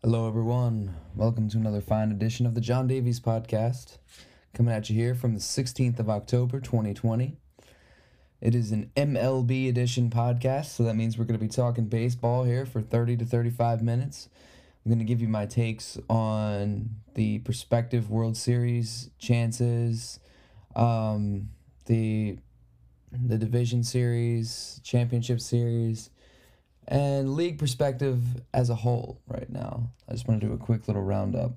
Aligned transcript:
Hello, 0.00 0.28
everyone. 0.28 0.94
Welcome 1.16 1.48
to 1.48 1.58
another 1.58 1.80
fine 1.80 2.12
edition 2.12 2.46
of 2.46 2.54
the 2.54 2.60
John 2.60 2.86
Davies 2.86 3.18
Podcast. 3.18 3.98
Coming 4.54 4.72
at 4.72 4.88
you 4.88 4.94
here 4.94 5.12
from 5.12 5.34
the 5.34 5.40
16th 5.40 5.98
of 5.98 6.08
October, 6.08 6.60
2020. 6.60 7.36
It 8.40 8.54
is 8.54 8.70
an 8.70 8.92
MLB 8.96 9.68
edition 9.68 10.08
podcast, 10.08 10.66
so 10.66 10.84
that 10.84 10.94
means 10.94 11.18
we're 11.18 11.24
going 11.24 11.36
to 11.36 11.44
be 11.44 11.50
talking 11.50 11.86
baseball 11.86 12.44
here 12.44 12.64
for 12.64 12.80
30 12.80 13.16
to 13.16 13.24
35 13.24 13.82
minutes. 13.82 14.28
I'm 14.84 14.90
going 14.92 15.00
to 15.00 15.04
give 15.04 15.20
you 15.20 15.26
my 15.26 15.46
takes 15.46 15.98
on 16.08 16.90
the 17.14 17.40
prospective 17.40 18.08
World 18.08 18.36
Series 18.36 19.10
chances, 19.18 20.20
um, 20.76 21.48
the 21.86 22.38
the 23.10 23.36
division 23.36 23.82
series, 23.82 24.80
championship 24.84 25.40
series, 25.40 26.10
and 26.88 27.34
league 27.34 27.58
perspective 27.58 28.20
as 28.52 28.70
a 28.70 28.74
whole 28.74 29.20
right 29.28 29.48
now. 29.50 29.90
I 30.08 30.12
just 30.12 30.26
want 30.26 30.40
to 30.40 30.46
do 30.46 30.54
a 30.54 30.56
quick 30.58 30.88
little 30.88 31.02
roundup. 31.02 31.52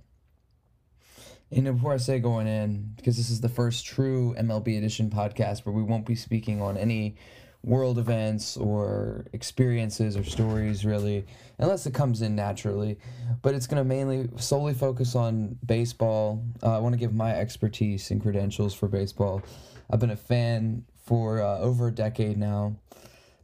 And 1.52 1.66
before 1.66 1.94
I 1.94 1.98
say 1.98 2.20
going 2.20 2.48
in, 2.48 2.94
because 2.95 3.17
this 3.17 3.30
is 3.30 3.41
the 3.41 3.49
first 3.49 3.85
true 3.85 4.35
MLB 4.38 4.77
edition 4.77 5.09
podcast 5.09 5.66
where 5.66 5.73
we 5.73 5.84
won't 5.84 6.05
be 6.05 6.16
speaking 6.16 6.62
on 6.62 6.77
any 6.77 7.16
world 7.63 7.99
events 7.99 8.57
or 8.57 9.26
experiences 9.34 10.17
or 10.17 10.23
stories 10.23 10.84
really, 10.84 11.26
unless 11.59 11.85
it 11.85 11.93
comes 11.93 12.21
in 12.21 12.35
naturally. 12.35 12.98
But 13.41 13.54
it's 13.54 13.68
going 13.68 13.82
to 13.82 13.88
mainly 13.88 14.29
solely 14.38 14.73
focus 14.73 15.16
on 15.16 15.57
baseball. 15.66 16.43
Uh, 16.63 16.76
I 16.76 16.79
want 16.79 16.93
to 16.93 16.99
give 16.99 17.13
my 17.13 17.32
expertise 17.35 18.12
and 18.12 18.21
credentials 18.21 18.73
for 18.73 18.88
baseball. 18.88 19.41
I've 19.90 19.99
been 19.99 20.12
a 20.12 20.16
fan 20.16 20.85
for 21.05 21.41
uh, 21.41 21.59
over 21.59 21.88
a 21.88 21.91
decade 21.91 22.38
now. 22.38 22.76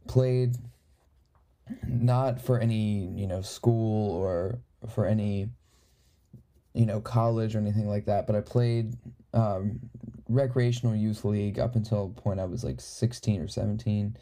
Played 0.06 0.56
not 1.86 2.40
for 2.40 2.58
any 2.58 3.10
you 3.14 3.26
know 3.26 3.42
school 3.42 4.14
or 4.16 4.58
for 4.92 5.06
any 5.06 5.48
you 6.74 6.86
know 6.86 7.00
college 7.00 7.54
or 7.54 7.58
anything 7.58 7.88
like 7.88 8.06
that 8.06 8.26
but 8.26 8.36
i 8.36 8.40
played 8.40 8.94
um, 9.34 9.78
recreational 10.28 10.94
youth 10.94 11.24
league 11.24 11.58
up 11.58 11.76
until 11.76 12.10
point 12.10 12.40
i 12.40 12.44
was 12.44 12.64
like 12.64 12.80
16 12.80 13.40
or 13.40 13.48
17 13.48 14.16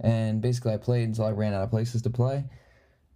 and 0.00 0.40
basically 0.40 0.72
i 0.72 0.76
played 0.76 1.08
until 1.08 1.24
i 1.24 1.30
ran 1.30 1.54
out 1.54 1.62
of 1.62 1.70
places 1.70 2.02
to 2.02 2.10
play. 2.10 2.44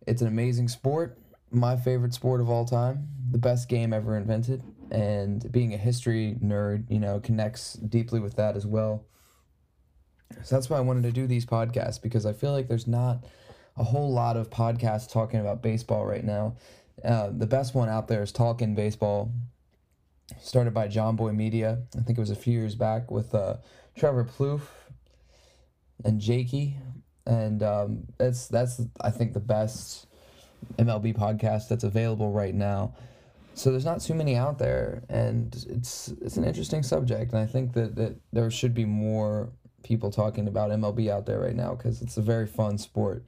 It's 0.07 0.23
an 0.23 0.29
amazing 0.29 0.69
sport. 0.69 1.19
My 1.51 1.77
favorite 1.77 2.15
sport 2.15 2.41
of 2.41 2.49
all 2.49 2.65
time. 2.65 3.09
The 3.31 3.39
best 3.39 3.69
game 3.69 3.93
ever 3.93 4.17
invented. 4.17 4.63
And 4.91 5.51
being 5.53 5.75
a 5.75 5.77
history 5.77 6.37
nerd 6.43 6.91
you 6.91 6.99
know 6.99 7.21
connects 7.21 7.75
deeply 7.75 8.21
with 8.21 8.37
that 8.37 8.57
as 8.57 8.67
well. 8.67 9.05
So 10.43 10.55
that's 10.55 10.71
why 10.71 10.79
i 10.79 10.81
wanted 10.81 11.03
to 11.03 11.13
do 11.13 11.27
these 11.27 11.47
podcasts 11.47 12.01
because 12.01 12.27
i 12.27 12.33
feel 12.33 12.53
like 12.53 12.69
there's 12.69 12.87
not 12.87 13.25
a 13.79 13.85
whole 13.85 14.13
lot 14.13 14.37
of 14.37 14.51
podcasts 14.51 15.11
talking 15.11 15.41
about 15.41 15.63
baseball 15.63 16.05
right 16.05 16.25
now. 16.25 16.57
Uh, 17.05 17.31
the 17.31 17.47
best 17.47 17.75
one 17.75 17.89
out 17.89 18.09
there 18.09 18.23
is 18.23 18.33
Talking 18.33 18.75
Baseball, 18.75 19.33
started 20.41 20.75
by 20.75 20.89
Jomboy 20.89 21.35
Media. 21.35 21.79
I 21.97 22.01
think 22.01 22.19
it 22.19 22.21
was 22.21 22.31
a 22.31 22.37
few 22.37 22.55
years 22.55 22.75
back 22.75 23.11
with 23.11 23.35
uh, 23.35 23.57
Trevor 23.97 24.25
Plouffe 24.25 24.69
and 26.05 26.21
Jakey, 26.21 26.77
and 27.25 27.63
um, 27.63 28.05
that's 28.19 28.49
that's 28.49 28.81
I 29.01 29.11
think 29.11 29.33
the 29.33 29.41
best 29.41 30.07
MLB 30.77 31.17
podcast 31.17 31.69
that's 31.69 31.85
available 31.85 32.33
right 32.33 32.55
now. 32.55 32.95
So 33.55 33.71
there's 33.71 33.85
not 33.85 34.01
too 34.01 34.15
many 34.15 34.37
out 34.37 34.59
there, 34.59 35.03
and 35.09 35.55
it's 35.69 36.09
it's 36.21 36.37
an 36.37 36.45
interesting 36.45 36.83
subject, 36.83 37.33
and 37.33 37.41
I 37.41 37.47
think 37.47 37.75
that, 37.75 37.95
that 37.97 38.17
there 38.33 38.51
should 38.51 38.75
be 38.75 38.85
more 38.85 39.51
people 39.85 40.11
talking 40.11 40.49
about 40.49 40.71
MLB 40.71 41.09
out 41.09 41.27
there 41.27 41.41
right 41.41 41.55
now 41.55 41.75
because 41.75 42.03
it's 42.03 42.17
a 42.17 42.23
very 42.23 42.47
fun 42.47 42.77
sport. 42.77 43.25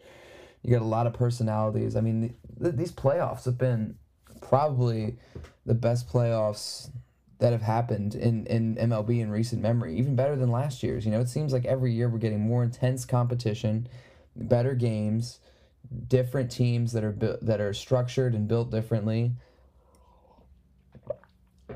You 0.63 0.71
get 0.71 0.83
a 0.83 0.87
lot 0.87 1.07
of 1.07 1.15
personalities. 1.15 1.97
I 1.97 2.01
mean, 2.01 2.35
th- 2.63 2.75
these 2.75 2.93
playoffs 2.93 3.45
have 3.45 3.59
been 3.59 3.97
probably 4.41 5.17
the 5.65 5.75
best 5.75 6.09
playoffs 6.09 6.91
that 7.39 7.53
have 7.53 7.63
happened 7.63 8.15
in, 8.15 8.47
in 8.47 8.77
MLB 8.77 9.21
in 9.21 9.31
recent 9.31 9.63
memory, 9.63 9.97
even 9.97 10.15
better 10.15 10.37
than 10.37 10.51
last 10.51 10.83
year's. 10.83 11.05
You 11.05 11.11
know, 11.11 11.21
it 11.21 11.29
seems 11.29 11.53
like 11.53 11.65
every 11.65 11.93
year 11.93 12.09
we're 12.09 12.19
getting 12.19 12.41
more 12.41 12.63
intense 12.63 13.05
competition, 13.05 13.89
better 14.37 14.75
games, 14.75 15.41
different 16.07 16.51
teams 16.51 16.93
that 16.93 17.03
are 17.03 17.13
bu- 17.13 17.39
that 17.43 17.61
are 17.61 17.73
structured 17.73 18.35
and 18.35 18.47
built 18.47 18.71
differently. 18.71 19.33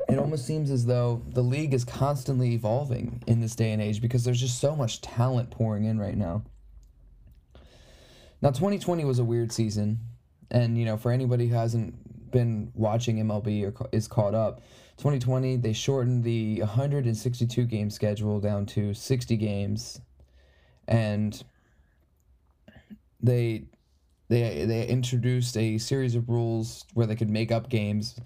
It 0.08 0.18
almost 0.18 0.46
seems 0.46 0.70
as 0.70 0.86
though 0.86 1.22
the 1.28 1.42
league 1.42 1.72
is 1.72 1.84
constantly 1.84 2.52
evolving 2.52 3.22
in 3.26 3.40
this 3.40 3.54
day 3.54 3.72
and 3.72 3.80
age 3.80 4.02
because 4.02 4.24
there's 4.24 4.40
just 4.40 4.60
so 4.60 4.76
much 4.76 5.00
talent 5.00 5.50
pouring 5.50 5.84
in 5.84 5.98
right 5.98 6.16
now. 6.16 6.42
Now, 8.44 8.50
2020 8.50 9.06
was 9.06 9.20
a 9.20 9.24
weird 9.24 9.50
season, 9.50 10.00
and 10.50 10.76
you 10.76 10.84
know, 10.84 10.98
for 10.98 11.10
anybody 11.10 11.48
who 11.48 11.54
hasn't 11.54 12.30
been 12.30 12.70
watching 12.74 13.16
MLB 13.16 13.64
or 13.64 13.88
is 13.90 14.06
caught 14.06 14.34
up, 14.34 14.60
2020 14.98 15.56
they 15.56 15.72
shortened 15.72 16.24
the 16.24 16.60
162 16.60 17.64
game 17.64 17.88
schedule 17.88 18.40
down 18.40 18.66
to 18.66 18.92
60 18.92 19.36
games, 19.38 19.98
and 20.86 21.42
they 23.22 23.64
they 24.28 24.66
they 24.66 24.86
introduced 24.88 25.56
a 25.56 25.78
series 25.78 26.14
of 26.14 26.28
rules 26.28 26.84
where 26.92 27.06
they 27.06 27.16
could 27.16 27.30
make 27.30 27.50
up 27.50 27.70
games 27.70 28.20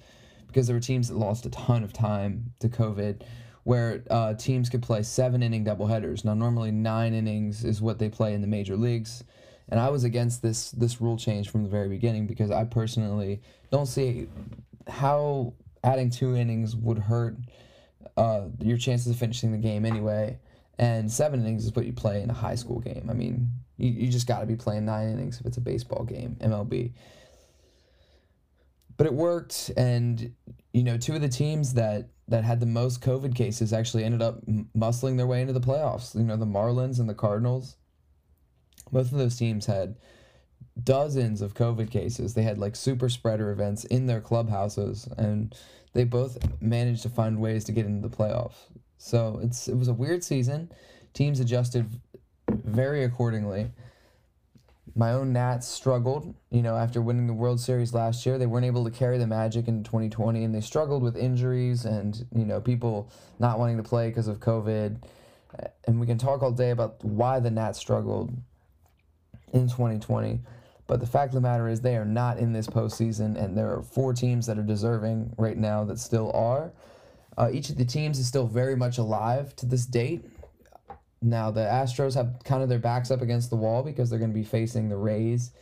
because 0.48 0.66
there 0.66 0.74
were 0.74 0.80
teams 0.80 1.06
that 1.06 1.16
lost 1.16 1.46
a 1.46 1.50
ton 1.50 1.84
of 1.84 1.92
time 1.92 2.52
to 2.58 2.68
COVID 2.68 3.22
where 3.62 4.02
uh, 4.10 4.34
teams 4.34 4.68
could 4.68 4.82
play 4.82 5.04
seven 5.04 5.44
inning 5.44 5.64
doubleheaders. 5.64 6.24
Now, 6.24 6.34
normally 6.34 6.72
nine 6.72 7.14
innings 7.14 7.64
is 7.64 7.80
what 7.80 8.00
they 8.00 8.08
play 8.08 8.34
in 8.34 8.40
the 8.40 8.48
major 8.48 8.76
leagues 8.76 9.22
and 9.68 9.78
I 9.78 9.90
was 9.90 10.04
against 10.04 10.42
this 10.42 10.70
this 10.72 11.00
rule 11.00 11.16
change 11.16 11.50
from 11.50 11.62
the 11.62 11.68
very 11.68 11.88
beginning 11.88 12.26
because 12.26 12.50
I 12.50 12.64
personally 12.64 13.42
don't 13.70 13.86
see 13.86 14.28
how 14.86 15.54
adding 15.84 16.10
two 16.10 16.36
innings 16.36 16.74
would 16.74 16.98
hurt 16.98 17.36
uh, 18.16 18.46
your 18.60 18.78
chances 18.78 19.12
of 19.12 19.16
finishing 19.16 19.52
the 19.52 19.58
game 19.58 19.84
anyway. 19.84 20.38
And 20.78 21.10
seven 21.10 21.40
innings 21.40 21.64
is 21.64 21.74
what 21.74 21.86
you 21.86 21.92
play 21.92 22.22
in 22.22 22.30
a 22.30 22.34
high 22.34 22.54
school 22.54 22.78
game. 22.78 23.08
I 23.10 23.12
mean, 23.12 23.50
you, 23.76 23.90
you 23.90 24.08
just 24.08 24.26
got 24.26 24.40
to 24.40 24.46
be 24.46 24.56
playing 24.56 24.84
nine 24.84 25.08
innings 25.08 25.40
if 25.40 25.46
it's 25.46 25.56
a 25.56 25.60
baseball 25.60 26.04
game, 26.04 26.36
MLB. 26.40 26.92
But 28.96 29.06
it 29.06 29.14
worked, 29.14 29.70
and 29.76 30.32
you 30.72 30.82
know, 30.82 30.96
two 30.96 31.14
of 31.14 31.20
the 31.20 31.28
teams 31.28 31.74
that 31.74 32.08
that 32.28 32.44
had 32.44 32.60
the 32.60 32.66
most 32.66 33.00
COVID 33.00 33.34
cases 33.34 33.72
actually 33.72 34.04
ended 34.04 34.22
up 34.22 34.44
muscling 34.76 35.16
their 35.16 35.26
way 35.26 35.40
into 35.40 35.52
the 35.52 35.60
playoffs. 35.60 36.14
You 36.14 36.22
know, 36.22 36.36
the 36.36 36.46
Marlins 36.46 37.00
and 37.00 37.08
the 37.08 37.14
Cardinals 37.14 37.76
both 38.92 39.12
of 39.12 39.18
those 39.18 39.36
teams 39.36 39.66
had 39.66 39.96
dozens 40.82 41.42
of 41.42 41.54
COVID 41.54 41.90
cases. 41.90 42.34
They 42.34 42.42
had 42.42 42.58
like 42.58 42.76
super 42.76 43.08
spreader 43.08 43.50
events 43.50 43.84
in 43.84 44.06
their 44.06 44.20
clubhouses, 44.20 45.08
and 45.16 45.54
they 45.92 46.04
both 46.04 46.38
managed 46.60 47.02
to 47.02 47.08
find 47.08 47.40
ways 47.40 47.64
to 47.64 47.72
get 47.72 47.86
into 47.86 48.08
the 48.08 48.14
playoffs. 48.14 48.56
So 48.98 49.40
it's 49.42 49.68
it 49.68 49.76
was 49.76 49.88
a 49.88 49.94
weird 49.94 50.24
season. 50.24 50.70
Teams 51.14 51.40
adjusted 51.40 51.86
very 52.50 53.04
accordingly. 53.04 53.70
My 54.94 55.12
own 55.12 55.32
Nats 55.32 55.68
struggled, 55.68 56.34
you 56.50 56.60
know, 56.60 56.76
after 56.76 57.00
winning 57.00 57.28
the 57.28 57.32
World 57.32 57.60
Series 57.60 57.94
last 57.94 58.26
year. 58.26 58.36
They 58.36 58.46
weren't 58.46 58.66
able 58.66 58.84
to 58.84 58.90
carry 58.90 59.16
the 59.16 59.28
magic 59.28 59.68
in 59.68 59.84
2020, 59.84 60.42
and 60.42 60.52
they 60.52 60.60
struggled 60.60 61.02
with 61.02 61.16
injuries 61.16 61.84
and, 61.84 62.26
you 62.34 62.44
know, 62.44 62.60
people 62.60 63.08
not 63.38 63.60
wanting 63.60 63.76
to 63.76 63.84
play 63.84 64.08
because 64.08 64.26
of 64.26 64.40
COVID. 64.40 65.00
And 65.86 66.00
we 66.00 66.06
can 66.06 66.18
talk 66.18 66.42
all 66.42 66.50
day 66.50 66.70
about 66.70 67.04
why 67.04 67.38
the 67.38 67.50
Nats 67.50 67.78
struggled 67.78 68.32
in 69.52 69.68
2020. 69.68 70.40
But 70.86 71.00
the 71.00 71.06
fact 71.06 71.28
of 71.28 71.34
the 71.34 71.40
matter 71.46 71.68
is, 71.68 71.82
they 71.82 71.96
are 71.96 72.04
not 72.04 72.38
in 72.38 72.52
this 72.52 72.66
postseason, 72.66 73.36
and 73.36 73.56
there 73.56 73.70
are 73.72 73.82
four 73.82 74.14
teams 74.14 74.46
that 74.46 74.58
are 74.58 74.62
deserving 74.62 75.34
right 75.36 75.56
now 75.56 75.84
that 75.84 75.98
still 75.98 76.32
are. 76.32 76.72
Uh, 77.36 77.50
each 77.52 77.68
of 77.68 77.76
the 77.76 77.84
teams 77.84 78.18
is 78.18 78.26
still 78.26 78.46
very 78.46 78.74
much 78.74 78.96
alive 78.98 79.54
to 79.56 79.66
this 79.66 79.84
date. 79.84 80.24
Now, 81.20 81.50
the 81.50 81.60
Astros 81.60 82.14
have 82.14 82.38
kind 82.44 82.62
of 82.62 82.68
their 82.68 82.78
backs 82.78 83.10
up 83.10 83.20
against 83.20 83.50
the 83.50 83.56
wall 83.56 83.82
because 83.82 84.08
they're 84.08 84.18
going 84.18 84.30
to 84.30 84.38
be 84.38 84.44
facing 84.44 84.88
the 84.88 84.96
Rays. 84.96 85.52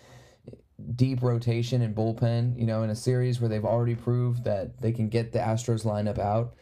Deep 0.94 1.22
rotation 1.22 1.82
and 1.82 1.94
bullpen, 1.94 2.56
you 2.58 2.66
know, 2.66 2.82
in 2.82 2.90
a 2.90 2.94
series 2.94 3.40
where 3.40 3.48
they've 3.48 3.64
already 3.64 3.94
proved 3.94 4.44
that 4.44 4.80
they 4.80 4.92
can 4.92 5.08
get 5.08 5.32
the 5.32 5.38
Astros 5.38 5.84
lineup 5.84 6.18
out 6.18 6.54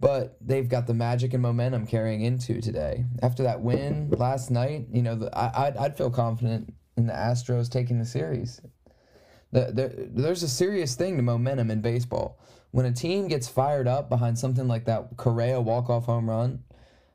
but 0.00 0.36
they've 0.40 0.68
got 0.68 0.86
the 0.86 0.94
magic 0.94 1.34
and 1.34 1.42
momentum 1.42 1.86
carrying 1.86 2.22
into 2.22 2.60
today. 2.60 3.04
After 3.22 3.42
that 3.42 3.60
win 3.60 4.10
last 4.10 4.50
night, 4.50 4.86
you 4.90 5.02
know, 5.02 5.14
the, 5.14 5.38
I, 5.38 5.66
I'd, 5.66 5.76
I'd 5.76 5.96
feel 5.96 6.10
confident 6.10 6.74
in 6.96 7.06
the 7.06 7.12
Astros 7.12 7.70
taking 7.70 7.98
the 7.98 8.06
series. 8.06 8.60
The, 9.52 9.72
the, 9.72 10.08
there's 10.10 10.42
a 10.42 10.48
serious 10.48 10.94
thing 10.94 11.16
to 11.16 11.22
momentum 11.22 11.70
in 11.70 11.80
baseball. 11.80 12.40
When 12.70 12.86
a 12.86 12.92
team 12.92 13.28
gets 13.28 13.48
fired 13.48 13.88
up 13.88 14.08
behind 14.08 14.38
something 14.38 14.68
like 14.68 14.84
that 14.86 15.16
Correa 15.16 15.60
walk-off 15.60 16.06
home 16.06 16.30
run, 16.30 16.62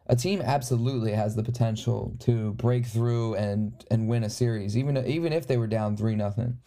a 0.08 0.16
team 0.16 0.42
absolutely 0.42 1.14
has 1.14 1.36
the 1.36 1.44
potential 1.44 2.16
to 2.20 2.54
break 2.54 2.86
through 2.86 3.36
and 3.36 3.74
and 3.90 4.08
win 4.08 4.24
a 4.24 4.30
series, 4.30 4.78
even 4.78 4.98
even 5.08 5.34
if 5.34 5.48
they 5.48 5.58
were 5.58 5.66
down 5.66 5.98
three 5.98 6.16
nothing. 6.16 6.60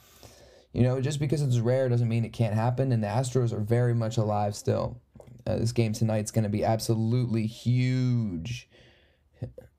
You 0.72 0.82
know, 0.82 1.00
just 1.00 1.20
because 1.20 1.42
it's 1.42 1.58
rare 1.58 1.88
doesn't 1.88 2.08
mean 2.08 2.24
it 2.24 2.32
can't 2.32 2.54
happen. 2.54 2.90
And 2.92 3.02
the 3.02 3.08
Astros 3.08 3.52
are 3.52 3.60
very 3.60 3.94
much 3.94 4.16
alive 4.16 4.54
still. 4.54 5.00
Uh, 5.48 5.56
this 5.56 5.72
game 5.72 5.94
tonight's 5.94 6.30
going 6.30 6.44
to 6.44 6.50
be 6.50 6.62
absolutely 6.62 7.46
huge. 7.46 8.68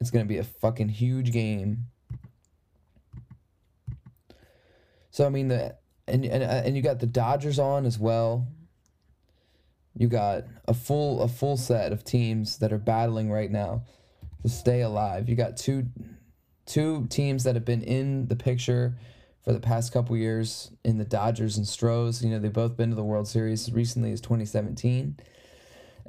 It's 0.02 0.10
going 0.10 0.26
to 0.26 0.28
be 0.28 0.40
a 0.40 0.44
fucking 0.44 0.90
huge 0.90 1.32
game. 1.32 1.86
So 5.12 5.26
I 5.26 5.30
mean 5.30 5.50
the 5.50 5.76
and 6.08 6.26
and 6.26 6.42
and 6.44 6.76
you 6.76 6.82
got 6.82 7.00
the 7.00 7.06
Dodgers 7.06 7.60
on 7.60 7.86
as 7.86 8.00
well. 8.00 8.48
You 9.96 10.08
got 10.08 10.46
a 10.66 10.74
full 10.74 11.22
a 11.22 11.28
full 11.28 11.58
set 11.58 11.92
of 11.92 12.04
teams 12.04 12.58
that 12.60 12.74
are 12.74 12.78
battling 12.80 13.30
right 13.30 13.52
now 13.52 13.84
to 14.42 14.50
stay 14.50 14.82
alive. 14.82 15.30
You 15.30 15.36
got 15.36 15.58
two 15.58 15.88
two 16.66 17.06
teams 17.10 17.44
that 17.44 17.56
have 17.56 17.66
been 17.66 17.84
in 17.84 18.28
the 18.28 18.36
picture 18.36 18.98
for 19.44 19.54
the 19.54 19.60
past 19.60 19.92
couple 19.92 20.16
years 20.16 20.72
in 20.84 20.98
the 20.98 21.06
Dodgers 21.06 21.58
and 21.58 21.68
Stros. 21.68 22.24
You 22.24 22.32
know, 22.32 22.40
they've 22.40 22.52
both 22.52 22.78
been 22.78 22.90
to 22.90 22.96
the 22.96 23.04
World 23.04 23.28
Series 23.28 23.72
recently 23.72 24.12
as 24.12 24.22
2017. 24.22 25.18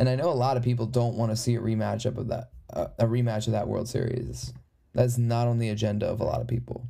And 0.00 0.08
I 0.08 0.16
know 0.16 0.30
a 0.30 0.32
lot 0.32 0.56
of 0.56 0.62
people 0.62 0.86
don't 0.86 1.16
want 1.16 1.30
to 1.30 1.36
see 1.36 1.56
a 1.56 1.60
rematch 1.60 2.06
of 2.06 2.28
that 2.28 2.52
uh, 2.72 2.86
a 2.98 3.04
rematch 3.04 3.46
of 3.46 3.52
that 3.52 3.68
World 3.68 3.86
Series. 3.86 4.54
That's 4.94 5.18
not 5.18 5.46
on 5.46 5.58
the 5.58 5.68
agenda 5.68 6.06
of 6.06 6.22
a 6.22 6.24
lot 6.24 6.40
of 6.40 6.48
people. 6.48 6.86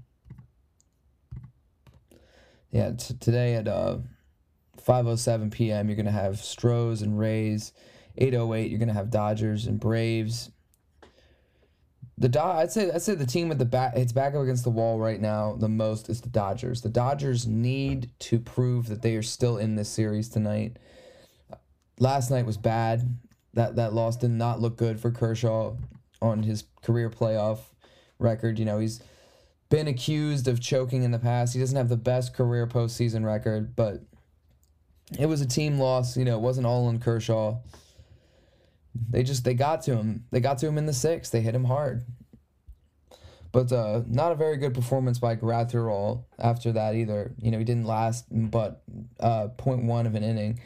Yeah, 2.71 2.93
t- 2.93 3.15
today 3.19 3.55
at 3.55 3.67
uh 3.67 3.99
5:07 4.81 5.51
p.m. 5.51 5.89
you're 5.89 5.97
to 6.05 6.12
have 6.12 6.39
Stros 6.39 7.03
and 7.03 7.19
Rays. 7.19 7.73
8:08 8.17 8.71
you're 8.71 8.79
to 8.87 8.95
have 8.95 9.11
Dodgers 9.11 9.67
and 9.67 9.81
Braves. 9.81 10.53
The 12.17 12.29
Do- 12.29 12.39
I'd 12.39 12.71
say 12.71 12.93
I'd 12.93 13.03
say 13.03 13.17
the 13.17 13.27
team 13.27 13.49
with 13.49 13.59
the 13.59 13.65
back 13.65 13.97
it's 13.97 14.12
back 14.12 14.37
up 14.37 14.43
against 14.43 14.62
the 14.62 14.71
wall 14.71 15.01
right 15.01 15.21
now 15.21 15.57
the 15.57 15.69
most 15.69 16.09
is 16.09 16.21
the 16.21 16.29
Dodgers. 16.29 16.83
The 16.83 16.89
Dodgers 16.89 17.45
need 17.45 18.12
to 18.21 18.39
prove 18.39 18.87
that 18.87 19.03
they 19.03 19.17
are 19.17 19.23
still 19.23 19.57
in 19.57 19.75
this 19.75 19.89
series 19.89 20.29
tonight. 20.29 20.77
Last 22.00 22.31
night 22.31 22.47
was 22.47 22.56
bad. 22.56 23.19
That 23.55 23.76
that 23.76 23.93
loss 23.93 24.17
did 24.17 24.31
not 24.31 24.61
look 24.61 24.76
good 24.76 24.99
for 24.99 25.11
Kershaw 25.11 25.76
on 26.23 26.43
his 26.43 26.64
career 26.82 27.11
playoff 27.11 27.58
record. 28.19 28.58
You 28.58 28.64
know, 28.64 28.79
he's 28.79 29.00
been 29.69 29.87
accused 29.87 30.49
of 30.49 30.61
choking 30.61 31.02
in 31.02 31.11
the 31.11 31.19
past. 31.19 31.52
He 31.52 31.61
doesn't 31.61 31.76
have 31.76 31.91
the 31.91 31.97
best 31.97 32.35
career 32.35 32.67
postseason 32.67 33.25
record, 33.25 33.76
but 33.76 34.02
it 35.19 35.26
was 35.26 35.43
a 35.43 35.47
team 35.47 35.79
loss. 35.79 36.17
You 36.17 36.25
know, 36.25 36.37
it 36.37 36.41
wasn't 36.41 36.67
all 36.67 36.87
on 36.87 37.00
Kershaw. 37.00 37.58
They 39.11 39.23
just 39.23 39.44
they 39.44 39.55
got 39.55 39.82
to 39.82 39.97
him. 39.97 40.25
They 40.31 40.41
got 40.41 40.58
to 40.58 40.69
him 40.69 40.79
in 40.79 40.87
the 40.87 40.93
sixth. 40.94 41.32
They 41.32 41.43
hit 41.43 41.55
him 41.55 41.64
hard. 41.64 42.05
But 43.52 43.73
uh, 43.73 44.02
not 44.06 44.32
a 44.32 44.37
very 44.37 44.56
good 44.56 44.75
performance 44.75 45.19
by 45.19 45.37
Graterol 45.37 46.25
after 46.38 46.73
that 46.73 46.94
either. 46.94 47.35
You 47.38 47.50
know, 47.50 47.58
he 47.58 47.64
didn't 47.64 47.87
last 47.87 48.25
but 48.31 48.82
uh, 49.19 49.49
0.1 49.58 50.06
of 50.06 50.14
an 50.14 50.23
inning. 50.23 50.61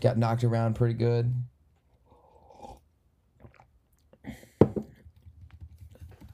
Got 0.00 0.18
knocked 0.18 0.44
around 0.44 0.74
pretty 0.74 0.94
good. 0.94 1.32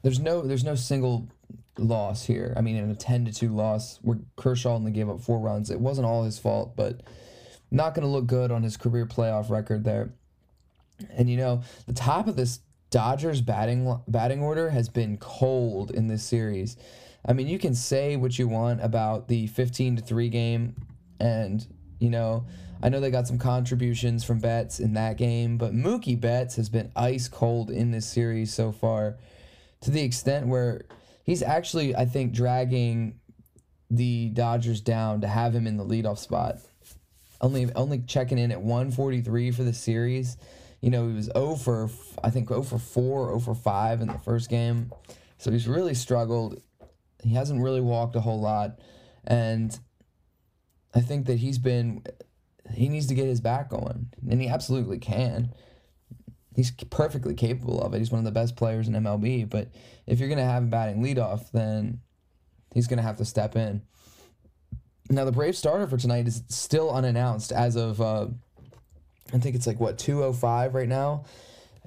There's 0.01 0.19
no 0.19 0.41
there's 0.41 0.63
no 0.63 0.75
single 0.75 1.29
loss 1.77 2.25
here. 2.25 2.53
I 2.57 2.61
mean, 2.61 2.75
in 2.75 2.89
a 2.91 2.95
10 2.95 3.25
to 3.25 3.33
2 3.33 3.49
loss 3.49 3.99
where 4.01 4.19
Kershaw 4.35 4.75
only 4.75 4.91
gave 4.91 5.09
up 5.09 5.21
four 5.21 5.39
runs. 5.39 5.71
It 5.71 5.79
wasn't 5.79 6.05
all 6.05 6.23
his 6.23 6.37
fault, 6.37 6.75
but 6.75 7.01
not 7.71 7.95
going 7.95 8.05
to 8.05 8.11
look 8.11 8.27
good 8.27 8.51
on 8.51 8.63
his 8.63 8.77
career 8.77 9.05
playoff 9.05 9.49
record 9.49 9.83
there. 9.83 10.13
And 11.09 11.29
you 11.29 11.37
know, 11.37 11.63
the 11.87 11.93
top 11.93 12.27
of 12.27 12.35
this 12.35 12.59
Dodgers 12.93 13.41
batting 13.41 13.99
batting 14.07 14.43
order 14.43 14.69
has 14.69 14.87
been 14.87 15.17
cold 15.17 15.89
in 15.89 16.07
this 16.07 16.21
series. 16.21 16.77
I 17.25 17.33
mean, 17.33 17.47
you 17.47 17.57
can 17.57 17.73
say 17.73 18.17
what 18.17 18.37
you 18.37 18.47
want 18.47 18.83
about 18.83 19.27
the 19.29 19.47
15 19.47 19.95
to 19.95 20.01
3 20.03 20.29
game 20.29 20.75
and, 21.19 21.65
you 21.99 22.11
know, 22.11 22.45
I 22.83 22.89
know 22.89 22.99
they 22.99 23.11
got 23.11 23.29
some 23.29 23.39
contributions 23.39 24.25
from 24.25 24.39
Betts 24.39 24.81
in 24.81 24.93
that 24.95 25.15
game, 25.15 25.57
but 25.57 25.71
Mookie 25.73 26.19
Betts 26.19 26.57
has 26.57 26.67
been 26.67 26.91
ice 26.97 27.29
cold 27.29 27.71
in 27.71 27.91
this 27.91 28.05
series 28.05 28.53
so 28.53 28.73
far 28.73 29.15
to 29.81 29.89
the 29.89 30.01
extent 30.01 30.47
where 30.47 30.81
he's 31.23 31.41
actually, 31.41 31.95
I 31.95 32.03
think, 32.03 32.33
dragging 32.33 33.21
the 33.89 34.29
Dodgers 34.31 34.81
down 34.81 35.21
to 35.21 35.27
have 35.27 35.55
him 35.55 35.65
in 35.65 35.77
the 35.77 35.85
leadoff 35.85 36.17
spot. 36.17 36.57
Only 37.39 37.73
only 37.73 37.99
checking 37.99 38.37
in 38.37 38.51
at 38.51 38.61
143 38.61 39.51
for 39.51 39.63
the 39.63 39.73
series. 39.73 40.35
You 40.81 40.89
know, 40.89 41.07
he 41.07 41.13
was 41.13 41.29
0 41.37 41.55
for 41.55 41.89
I 42.21 42.31
think 42.31 42.49
0 42.49 42.63
for 42.63 42.79
4, 42.79 43.27
0 43.27 43.39
for 43.39 43.55
5 43.55 44.01
in 44.01 44.07
the 44.07 44.19
first 44.19 44.49
game. 44.49 44.91
So 45.37 45.51
he's 45.51 45.69
really 45.69 45.93
struggled. 45.93 46.61
He 47.23 47.33
hasn't 47.33 47.61
really 47.61 47.81
walked 47.81 48.17
a 48.17 48.21
whole 48.21 48.41
lot 48.41 48.79
and 49.25 49.77
I 50.93 50.99
think 50.99 51.27
that 51.27 51.37
he's 51.37 51.57
been 51.57 52.03
he 52.71 52.89
needs 52.89 53.07
to 53.07 53.15
get 53.15 53.25
his 53.25 53.41
back 53.41 53.69
going 53.69 54.07
and 54.29 54.41
he 54.41 54.47
absolutely 54.47 54.99
can 54.99 55.53
he's 56.55 56.71
perfectly 56.71 57.33
capable 57.33 57.81
of 57.81 57.93
it. 57.93 57.99
He's 57.99 58.11
one 58.11 58.19
of 58.19 58.25
the 58.25 58.31
best 58.31 58.55
players 58.55 58.87
in 58.87 58.93
MLB. 58.93 59.49
But 59.49 59.69
if 60.05 60.19
you're 60.19 60.29
gonna 60.29 60.45
have 60.45 60.63
him 60.63 60.69
batting 60.69 61.03
leadoff, 61.03 61.51
then 61.51 61.99
he's 62.73 62.87
gonna 62.87 63.01
have 63.01 63.17
to 63.17 63.25
step 63.25 63.55
in. 63.55 63.81
Now 65.09 65.25
the 65.25 65.31
Brave 65.31 65.55
starter 65.55 65.87
for 65.87 65.97
tonight 65.97 66.27
is 66.27 66.43
still 66.47 66.91
unannounced 66.91 67.51
as 67.51 67.75
of 67.75 67.99
uh, 68.01 68.27
I 69.33 69.39
think 69.39 69.55
it's 69.55 69.67
like 69.67 69.79
what 69.79 69.97
205 69.97 70.75
right 70.75 70.87
now. 70.87 71.25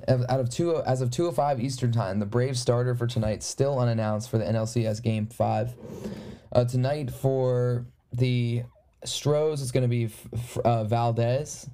Out 0.08 0.40
of 0.40 0.50
two 0.50 0.76
as 0.82 1.00
of 1.00 1.10
205 1.10 1.60
Eastern 1.60 1.90
time, 1.90 2.18
the 2.18 2.26
Brave 2.26 2.58
starter 2.58 2.94
for 2.94 3.06
tonight 3.06 3.42
still 3.42 3.78
unannounced 3.78 4.28
for 4.28 4.36
the 4.38 4.44
NLCS 4.44 5.02
Game 5.02 5.26
Five. 5.26 5.74
Uh, 6.52 6.64
tonight 6.64 7.10
for 7.10 7.86
the 8.12 8.64
Stros, 9.08 9.60
is 9.60 9.72
going 9.72 9.82
to 9.82 9.88
be 9.88 10.08
uh, 10.64 10.84
Valdez. 10.84 11.68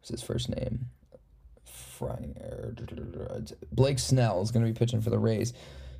What's 0.00 0.10
his 0.10 0.22
first 0.22 0.48
name? 0.48 0.86
Blake 3.72 3.98
Snell 3.98 4.42
is 4.42 4.50
going 4.50 4.64
to 4.66 4.70
be 4.70 4.78
pitching 4.78 5.00
for 5.00 5.10
the 5.10 5.18
Rays. 5.18 5.52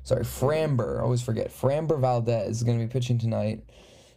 Sorry, 0.03 0.23
Framber. 0.23 0.99
I 0.99 1.03
always 1.03 1.21
forget. 1.21 1.51
Framber 1.51 1.99
Valdez 1.99 2.57
is 2.57 2.63
going 2.63 2.79
to 2.79 2.85
be 2.85 2.91
pitching 2.91 3.17
tonight. 3.17 3.63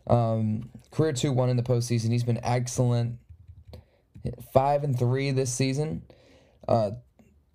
Um, 0.06 0.70
career 0.90 1.12
two 1.12 1.32
one 1.32 1.48
in 1.48 1.56
the 1.56 1.62
postseason. 1.62 2.10
He's 2.10 2.24
been 2.24 2.40
excellent. 2.42 3.18
Five 4.52 4.84
and 4.84 4.98
three 4.98 5.30
this 5.30 5.52
season. 5.52 6.02
Uh, 6.66 6.90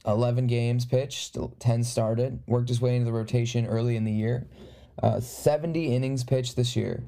Eleven 0.05 0.47
games 0.47 0.85
pitched. 0.85 1.37
Ten 1.59 1.83
started. 1.83 2.41
Worked 2.47 2.69
his 2.69 2.81
way 2.81 2.95
into 2.95 3.05
the 3.05 3.13
rotation 3.13 3.67
early 3.67 3.95
in 3.95 4.03
the 4.03 4.11
year. 4.11 4.47
Uh, 5.01 5.19
Seventy 5.19 5.95
innings 5.95 6.23
pitched 6.23 6.55
this 6.55 6.75
year. 6.75 7.03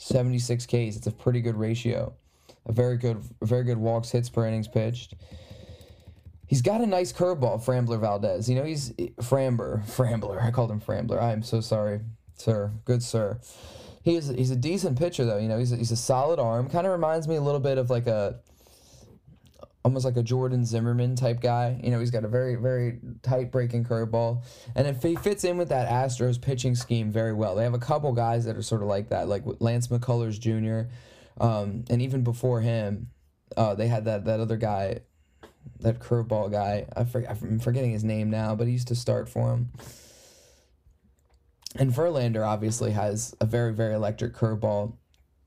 Seventy 0.00 0.38
six 0.38 0.66
Ks. 0.66 0.96
It's 0.96 1.06
a 1.06 1.12
pretty 1.12 1.40
good 1.40 1.56
ratio. 1.56 2.14
A 2.66 2.72
very 2.72 2.96
good, 2.96 3.22
very 3.42 3.64
good 3.64 3.78
walks 3.78 4.10
hits 4.10 4.28
per 4.28 4.46
innings 4.46 4.68
pitched 4.68 5.14
he's 6.50 6.62
got 6.62 6.80
a 6.80 6.86
nice 6.86 7.12
curveball, 7.12 7.64
Frambler 7.64 7.98
Valdez. 7.98 8.50
You 8.50 8.56
know, 8.56 8.64
he's 8.64 8.90
Framber, 9.20 9.86
Frambler. 9.86 10.42
I 10.42 10.50
called 10.50 10.70
him 10.70 10.80
Frambler. 10.80 11.22
I 11.22 11.32
am 11.32 11.42
so 11.42 11.60
sorry, 11.60 12.00
sir. 12.34 12.72
Good 12.84 13.02
sir. 13.02 13.40
He 14.02 14.16
is 14.16 14.28
he's 14.28 14.50
a 14.50 14.56
decent 14.56 14.98
pitcher 14.98 15.24
though. 15.24 15.38
You 15.38 15.48
know, 15.48 15.58
he's 15.58 15.72
a, 15.72 15.76
he's 15.76 15.92
a 15.92 15.96
solid 15.96 16.40
arm. 16.40 16.68
Kind 16.68 16.86
of 16.86 16.92
reminds 16.92 17.28
me 17.28 17.36
a 17.36 17.40
little 17.40 17.60
bit 17.60 17.78
of 17.78 17.88
like 17.88 18.08
a 18.08 18.40
almost 19.84 20.04
like 20.04 20.16
a 20.16 20.22
Jordan 20.22 20.64
Zimmermann 20.64 21.16
type 21.16 21.40
guy. 21.40 21.80
You 21.82 21.90
know, 21.90 22.00
he's 22.00 22.10
got 22.10 22.24
a 22.24 22.28
very 22.28 22.56
very 22.56 22.98
tight 23.22 23.50
breaking 23.50 23.84
curveball, 23.84 24.44
and 24.74 24.86
if 24.86 25.02
he 25.02 25.16
fits 25.16 25.44
in 25.44 25.56
with 25.56 25.68
that 25.70 25.88
Astros 25.88 26.40
pitching 26.40 26.74
scheme 26.74 27.10
very 27.10 27.32
well. 27.32 27.54
They 27.54 27.64
have 27.64 27.74
a 27.74 27.78
couple 27.78 28.12
guys 28.12 28.44
that 28.44 28.56
are 28.56 28.62
sort 28.62 28.82
of 28.82 28.88
like 28.88 29.08
that, 29.08 29.28
like 29.28 29.42
Lance 29.60 29.88
McCullers 29.88 30.38
Jr. 30.38 30.92
Um, 31.42 31.84
and 31.88 32.02
even 32.02 32.22
before 32.22 32.60
him, 32.60 33.08
uh, 33.56 33.74
they 33.74 33.88
had 33.88 34.04
that 34.04 34.24
that 34.26 34.40
other 34.40 34.56
guy 34.56 35.00
that 35.80 35.98
curveball 35.98 36.50
guy. 36.50 36.86
I 36.96 37.04
for, 37.04 37.24
I'm 37.28 37.58
forgetting 37.58 37.92
his 37.92 38.04
name 38.04 38.30
now, 38.30 38.54
but 38.54 38.66
he 38.66 38.72
used 38.72 38.88
to 38.88 38.94
start 38.94 39.28
for 39.28 39.52
him. 39.52 39.70
And 41.76 41.92
Verlander 41.92 42.46
obviously 42.46 42.90
has 42.92 43.34
a 43.40 43.46
very, 43.46 43.72
very 43.72 43.94
electric 43.94 44.34
curveball. 44.34 44.94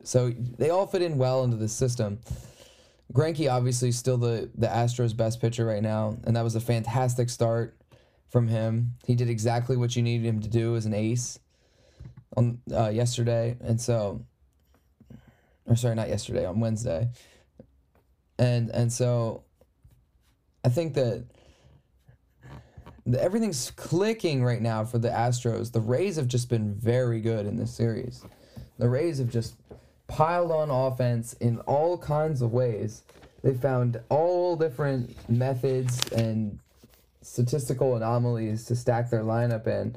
So 0.04 0.30
they 0.30 0.70
all 0.70 0.88
fit 0.88 1.02
in 1.02 1.18
well 1.18 1.44
into 1.44 1.58
the 1.58 1.68
system. 1.68 2.20
Greinke 3.14 3.52
obviously 3.52 3.92
still 3.92 4.18
the, 4.18 4.50
the 4.56 4.68
Astros' 4.68 5.16
best 5.16 5.40
pitcher 5.40 5.66
right 5.66 5.84
now, 5.84 6.18
and 6.26 6.36
that 6.36 6.44
was 6.44 6.56
a 6.56 6.60
fantastic 6.60 7.30
start 7.30 7.78
from 8.30 8.48
him. 8.48 8.96
He 9.06 9.14
did 9.16 9.30
exactly 9.30 9.78
what 9.78 9.96
you 9.96 10.02
needed 10.02 10.26
him 10.26 10.42
to 10.42 10.50
do 10.50 10.76
as 10.76 10.86
an 10.88 10.94
ace 10.94 11.40
on 12.36 12.60
uh, 12.72 12.90
yesterday, 12.90 13.56
and 13.62 13.80
so, 13.80 14.26
or 15.68 15.76
sorry, 15.76 15.96
not 15.96 16.10
yesterday, 16.10 16.46
on 16.46 16.60
Wednesday, 16.60 17.10
and 18.40 18.72
and 18.72 18.92
so 18.92 19.44
I 20.64 20.70
think 20.70 20.96
that 20.96 21.26
everything's 23.20 23.70
clicking 23.72 24.44
right 24.44 24.62
now 24.62 24.84
for 24.84 24.98
the 24.98 25.10
Astros. 25.10 25.72
The 25.72 25.82
Rays 25.82 26.16
have 26.16 26.28
just 26.28 26.50
been 26.50 26.74
very 26.74 27.22
good 27.22 27.46
in 27.46 27.58
this 27.58 27.72
series. 27.72 28.26
The 28.80 28.90
Rays 28.90 29.20
have 29.20 29.30
just 29.30 29.56
piled 30.08 30.52
on 30.52 30.70
offense 30.70 31.34
in 31.34 31.60
all 31.60 31.98
kinds 31.98 32.42
of 32.42 32.52
ways. 32.52 33.04
They 33.44 33.54
found 33.54 34.00
all 34.10 34.56
different 34.56 35.30
methods 35.30 36.12
and 36.12 36.60
statistical 37.22 37.96
anomalies 37.96 38.66
to 38.66 38.76
stack 38.76 39.10
their 39.10 39.24
lineup 39.24 39.68
in. 39.68 39.96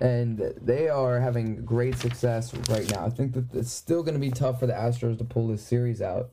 And 0.00 0.38
they 0.60 0.88
are 0.88 1.20
having 1.20 1.64
great 1.64 1.96
success 1.96 2.52
right 2.70 2.90
now. 2.90 3.06
I 3.06 3.10
think 3.10 3.34
that 3.34 3.54
it's 3.54 3.72
still 3.72 4.02
going 4.02 4.14
to 4.14 4.20
be 4.20 4.30
tough 4.30 4.58
for 4.58 4.66
the 4.66 4.72
Astros 4.72 5.18
to 5.18 5.24
pull 5.24 5.48
this 5.48 5.62
series 5.62 6.02
out. 6.02 6.30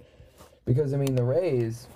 Because, 0.65 0.93
I 0.93 0.97
mean, 0.97 1.15
the 1.15 1.23
Rays 1.23 1.87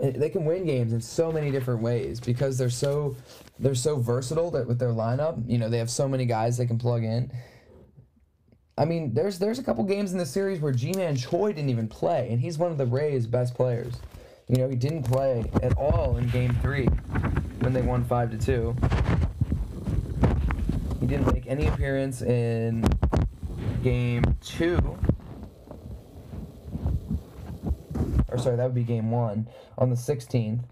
eh, 0.00 0.12
they 0.14 0.30
can 0.30 0.44
win 0.44 0.64
games 0.64 0.92
in 0.92 1.00
so 1.00 1.30
many 1.30 1.50
different 1.50 1.82
ways 1.82 2.18
because 2.18 2.58
they're 2.58 2.70
so 2.70 3.14
they're 3.58 3.74
so 3.74 3.96
versatile 3.96 4.50
that 4.52 4.66
with 4.66 4.78
their 4.78 4.90
lineup, 4.90 5.48
you 5.48 5.58
know, 5.58 5.68
they 5.68 5.78
have 5.78 5.90
so 5.90 6.08
many 6.08 6.24
guys 6.24 6.56
they 6.56 6.66
can 6.66 6.78
plug 6.78 7.04
in. 7.04 7.30
I 8.78 8.86
mean, 8.86 9.12
there's 9.12 9.38
there's 9.38 9.58
a 9.58 9.62
couple 9.62 9.84
games 9.84 10.12
in 10.12 10.18
the 10.18 10.26
series 10.26 10.60
where 10.60 10.72
Ji-Man 10.72 11.16
Choi 11.16 11.52
didn't 11.52 11.68
even 11.68 11.88
play, 11.88 12.28
and 12.30 12.40
he's 12.40 12.56
one 12.56 12.72
of 12.72 12.78
the 12.78 12.86
Rays' 12.86 13.26
best 13.26 13.54
players. 13.54 13.94
You 14.48 14.56
know, 14.56 14.68
he 14.68 14.76
didn't 14.76 15.02
play 15.02 15.44
at 15.62 15.76
all 15.76 16.16
in 16.16 16.26
Game 16.28 16.54
Three 16.62 16.86
when 17.60 17.72
they 17.72 17.82
won 17.82 18.02
five 18.04 18.30
to 18.30 18.38
two. 18.38 18.74
He 21.00 21.06
didn't 21.06 21.32
make 21.32 21.46
any 21.46 21.66
appearance 21.66 22.22
in 22.22 22.84
Game 23.82 24.24
Two. 24.40 24.78
Or 28.28 28.38
sorry, 28.38 28.56
that 28.56 28.64
would 28.64 28.74
be 28.74 28.84
Game 28.84 29.10
One 29.10 29.48
on 29.76 29.90
the 29.90 29.96
16th. 29.96 30.64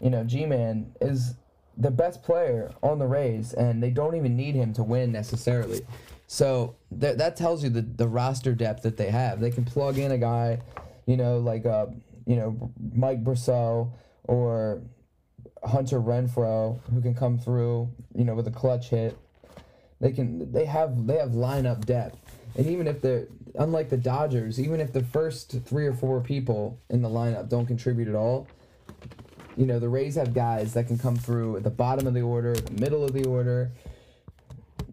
You 0.00 0.10
know, 0.10 0.24
Ji-Man 0.24 0.92
is 1.02 1.34
the 1.76 1.90
best 1.90 2.22
player 2.22 2.70
on 2.82 2.98
the 2.98 3.06
Rays, 3.06 3.52
and 3.52 3.82
they 3.82 3.90
don't 3.90 4.14
even 4.14 4.36
need 4.36 4.54
him 4.54 4.72
to 4.74 4.82
win 4.82 5.12
necessarily. 5.12 5.82
So 6.26 6.76
th- 6.98 7.18
that 7.18 7.36
tells 7.36 7.62
you 7.62 7.70
the, 7.70 7.82
the 7.82 8.08
roster 8.08 8.54
depth 8.54 8.82
that 8.82 8.96
they 8.96 9.10
have. 9.10 9.40
They 9.40 9.50
can 9.50 9.64
plug 9.64 9.98
in 9.98 10.12
a 10.12 10.18
guy, 10.18 10.60
you 11.06 11.16
know, 11.16 11.38
like 11.38 11.66
uh, 11.66 11.86
you 12.26 12.36
know 12.36 12.72
Mike 12.94 13.22
Brosseau 13.22 13.90
or 14.24 14.82
Hunter 15.62 16.00
Renfroe, 16.00 16.80
who 16.92 17.00
can 17.00 17.14
come 17.14 17.38
through, 17.38 17.90
you 18.14 18.24
know, 18.24 18.34
with 18.34 18.46
a 18.46 18.50
clutch 18.50 18.90
hit. 18.90 19.18
They 20.00 20.12
can 20.12 20.50
they 20.52 20.64
have 20.64 21.06
they 21.06 21.16
have 21.18 21.30
lineup 21.30 21.84
depth. 21.84 22.18
And 22.56 22.66
even 22.66 22.86
if 22.86 23.00
they're 23.00 23.26
unlike 23.56 23.90
the 23.90 23.96
Dodgers, 23.96 24.60
even 24.60 24.80
if 24.80 24.92
the 24.92 25.02
first 25.02 25.56
three 25.64 25.86
or 25.86 25.92
four 25.92 26.20
people 26.20 26.78
in 26.88 27.02
the 27.02 27.08
lineup 27.08 27.48
don't 27.48 27.66
contribute 27.66 28.08
at 28.08 28.14
all, 28.14 28.46
you 29.56 29.66
know, 29.66 29.78
the 29.78 29.88
Rays 29.88 30.16
have 30.16 30.34
guys 30.34 30.74
that 30.74 30.86
can 30.86 30.98
come 30.98 31.16
through 31.16 31.56
at 31.56 31.62
the 31.62 31.70
bottom 31.70 32.06
of 32.06 32.14
the 32.14 32.22
order, 32.22 32.54
the 32.54 32.80
middle 32.80 33.04
of 33.04 33.12
the 33.12 33.24
order. 33.24 33.70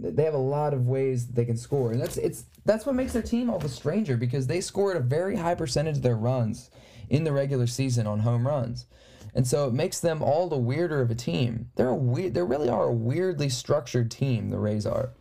They 0.01 0.23
have 0.23 0.33
a 0.33 0.37
lot 0.37 0.73
of 0.73 0.87
ways 0.87 1.27
they 1.27 1.45
can 1.45 1.57
score. 1.57 1.91
And 1.91 2.01
that's 2.01 2.17
it's 2.17 2.45
that's 2.65 2.85
what 2.85 2.95
makes 2.95 3.13
their 3.13 3.21
team 3.21 3.49
all 3.49 3.59
the 3.59 3.69
stranger 3.69 4.17
because 4.17 4.47
they 4.47 4.61
scored 4.61 4.97
a 4.97 5.01
very 5.01 5.35
high 5.35 5.55
percentage 5.55 5.97
of 5.97 6.03
their 6.03 6.15
runs 6.15 6.69
in 7.09 7.23
the 7.23 7.31
regular 7.31 7.67
season 7.67 8.07
on 8.07 8.19
home 8.19 8.47
runs. 8.47 8.85
And 9.33 9.47
so 9.47 9.67
it 9.67 9.73
makes 9.73 9.99
them 9.99 10.21
all 10.21 10.49
the 10.49 10.57
weirder 10.57 11.01
of 11.01 11.11
a 11.11 11.15
team. 11.15 11.69
They're 11.75 11.89
a 11.89 11.95
weird 11.95 12.33
they 12.33 12.41
really 12.41 12.69
are 12.69 12.85
a 12.85 12.93
weirdly 12.93 13.49
structured 13.49 14.09
team, 14.09 14.49
the 14.49 14.57
Rays 14.57 14.85
are. 14.85 15.11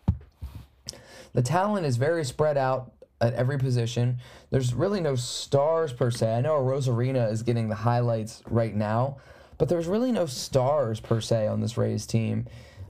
The 1.32 1.42
talent 1.42 1.86
is 1.86 1.96
very 1.96 2.24
spread 2.24 2.56
out 2.56 2.92
at 3.20 3.34
every 3.34 3.58
position. 3.58 4.18
There's 4.50 4.74
really 4.74 5.00
no 5.00 5.14
stars 5.14 5.92
per 5.92 6.10
se. 6.10 6.34
I 6.34 6.40
know 6.40 6.54
Arozarena 6.54 7.30
is 7.30 7.42
getting 7.42 7.68
the 7.68 7.74
highlights 7.76 8.42
right 8.48 8.74
now, 8.74 9.18
but 9.58 9.68
there's 9.68 9.86
really 9.86 10.10
no 10.10 10.26
stars 10.26 11.00
per 11.00 11.20
se 11.20 11.46
on 11.46 11.60
this 11.60 11.76
Rays 11.76 12.06
team 12.06 12.46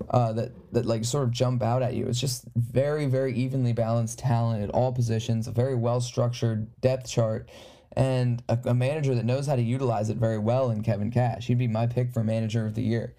uh, 0.09 0.33
that 0.33 0.53
that 0.73 0.87
like 0.87 1.05
sort 1.05 1.25
of 1.25 1.31
jump 1.31 1.63
out 1.63 1.83
at 1.83 1.95
you. 1.95 2.07
It's 2.07 2.21
just 2.21 2.45
very 2.55 3.07
very 3.07 3.35
evenly 3.35 3.73
balanced 3.73 4.19
talent 4.19 4.63
at 4.63 4.71
all 4.71 4.93
positions, 4.93 5.47
a 5.47 5.53
very 5.53 5.75
well 5.75 6.01
structured 6.01 6.69
depth 6.81 7.09
chart, 7.09 7.51
and 7.93 8.43
a, 8.49 8.59
a 8.65 8.75
manager 8.75 9.15
that 9.15 9.25
knows 9.25 9.47
how 9.47 9.57
to 9.57 9.63
utilize 9.63 10.11
it 10.11 10.17
very 10.17 10.39
well 10.39 10.71
in 10.71 10.83
Kevin 10.83 11.11
Cash. 11.11 11.47
He'd 11.47 11.59
be 11.59 11.69
my 11.69 11.87
pick 11.87 12.13
for 12.13 12.25
manager 12.25 12.67
of 12.67 12.75
the 12.75 12.83
year. 12.83 13.15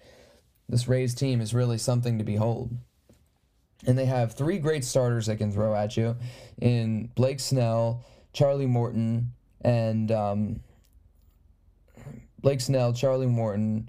This 0.68 0.88
Rays 0.88 1.14
team 1.14 1.40
is 1.40 1.52
really 1.52 1.78
something 1.78 2.18
to 2.18 2.24
behold. 2.24 2.76
And 3.86 3.98
they 3.98 4.06
have 4.06 4.34
three 4.34 4.58
great 4.58 4.84
starters 4.84 5.26
they 5.26 5.36
can 5.36 5.50
throw 5.50 5.74
at 5.74 5.96
you 5.96 6.16
in 6.60 7.10
Blake 7.14 7.40
Snell, 7.40 8.04
Charlie 8.32 8.66
Morton, 8.66 9.32
and 9.60 10.10
um, 10.12 10.60
Blake 12.40 12.60
Snell, 12.60 12.92
Charlie 12.92 13.26
Morton, 13.26 13.88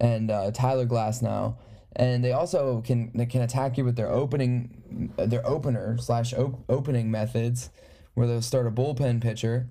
and 0.00 0.30
uh, 0.30 0.50
Tyler 0.50 0.86
Glasnow. 0.86 1.56
And 1.96 2.24
they 2.24 2.32
also 2.32 2.80
can 2.82 3.10
they 3.14 3.26
can 3.26 3.42
attack 3.42 3.78
you 3.78 3.84
with 3.84 3.96
their 3.96 4.10
opening 4.10 5.12
their 5.16 5.46
opener 5.46 5.96
slash 5.98 6.32
op- 6.34 6.64
opening 6.68 7.10
methods, 7.10 7.70
where 8.14 8.26
they'll 8.26 8.42
start 8.42 8.66
a 8.66 8.70
bullpen 8.70 9.20
pitcher 9.20 9.70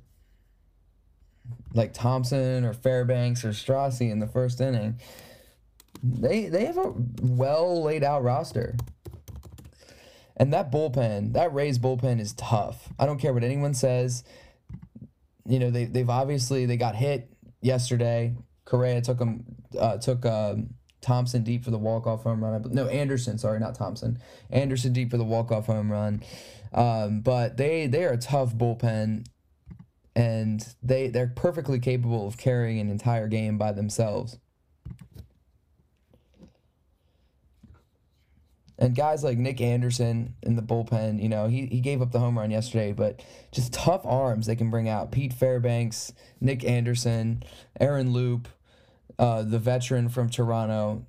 like 1.73 1.93
Thompson 1.93 2.65
or 2.65 2.73
Fairbanks 2.73 3.45
or 3.45 3.49
Strassi 3.49 4.11
in 4.11 4.19
the 4.19 4.27
first 4.27 4.59
inning. 4.59 4.99
They 6.03 6.47
they 6.47 6.65
have 6.65 6.77
a 6.77 6.93
well 7.21 7.83
laid 7.83 8.03
out 8.03 8.23
roster. 8.23 8.75
And 10.39 10.53
that 10.53 10.71
bullpen, 10.71 11.33
that 11.33 11.51
Rays 11.51 11.79
bullpen 11.79 12.19
is 12.19 12.33
tough. 12.33 12.89
I 12.99 13.07
don't 13.07 13.17
care 13.17 13.33
what 13.33 13.43
anyone 13.43 13.73
says. 13.73 14.23
You 15.45 15.59
know, 15.59 15.71
they 15.71 15.85
they've 15.85 16.09
obviously 16.09 16.65
they 16.65 16.77
got 16.77 16.95
hit 16.95 17.31
yesterday. 17.61 18.35
Correa 18.65 19.01
took 19.01 19.17
them 19.17 19.45
uh, 19.79 19.97
took 19.97 20.25
um, 20.25 20.75
Thompson 21.01 21.43
deep 21.43 21.63
for 21.63 21.71
the 21.71 21.77
walk 21.77 22.07
off 22.07 22.23
home 22.23 22.43
run. 22.43 22.65
No, 22.71 22.87
Anderson, 22.87 23.37
sorry, 23.37 23.59
not 23.59 23.75
Thompson. 23.75 24.19
Anderson 24.49 24.93
deep 24.93 25.11
for 25.11 25.17
the 25.17 25.23
walk 25.23 25.51
off 25.51 25.67
home 25.67 25.91
run. 25.91 26.23
Um, 26.73 27.21
but 27.21 27.57
they 27.57 27.87
they 27.87 28.03
are 28.03 28.13
a 28.13 28.17
tough 28.17 28.55
bullpen, 28.55 29.25
and 30.15 30.75
they 30.83 31.07
they're 31.07 31.27
perfectly 31.27 31.79
capable 31.79 32.27
of 32.27 32.37
carrying 32.37 32.79
an 32.79 32.89
entire 32.89 33.27
game 33.27 33.57
by 33.57 33.71
themselves. 33.71 34.37
And 38.79 38.95
guys 38.95 39.23
like 39.23 39.39
Nick 39.39 39.59
Anderson 39.59 40.35
in 40.43 40.55
the 40.55 40.61
bullpen, 40.61 41.21
you 41.21 41.29
know, 41.29 41.47
he, 41.47 41.65
he 41.65 41.79
gave 41.79 41.99
up 42.01 42.11
the 42.11 42.19
home 42.19 42.37
run 42.37 42.51
yesterday, 42.51 42.93
but 42.93 43.23
just 43.51 43.73
tough 43.73 44.05
arms 44.05 44.45
they 44.45 44.55
can 44.55 44.69
bring 44.69 44.87
out. 44.87 45.11
Pete 45.11 45.33
Fairbanks, 45.33 46.13
Nick 46.39 46.63
Anderson, 46.63 47.41
Aaron 47.79 48.13
Loup, 48.13 48.47
uh, 49.19 49.43
the 49.43 49.59
veteran 49.59 50.09
from 50.09 50.29
Toronto, 50.29 51.05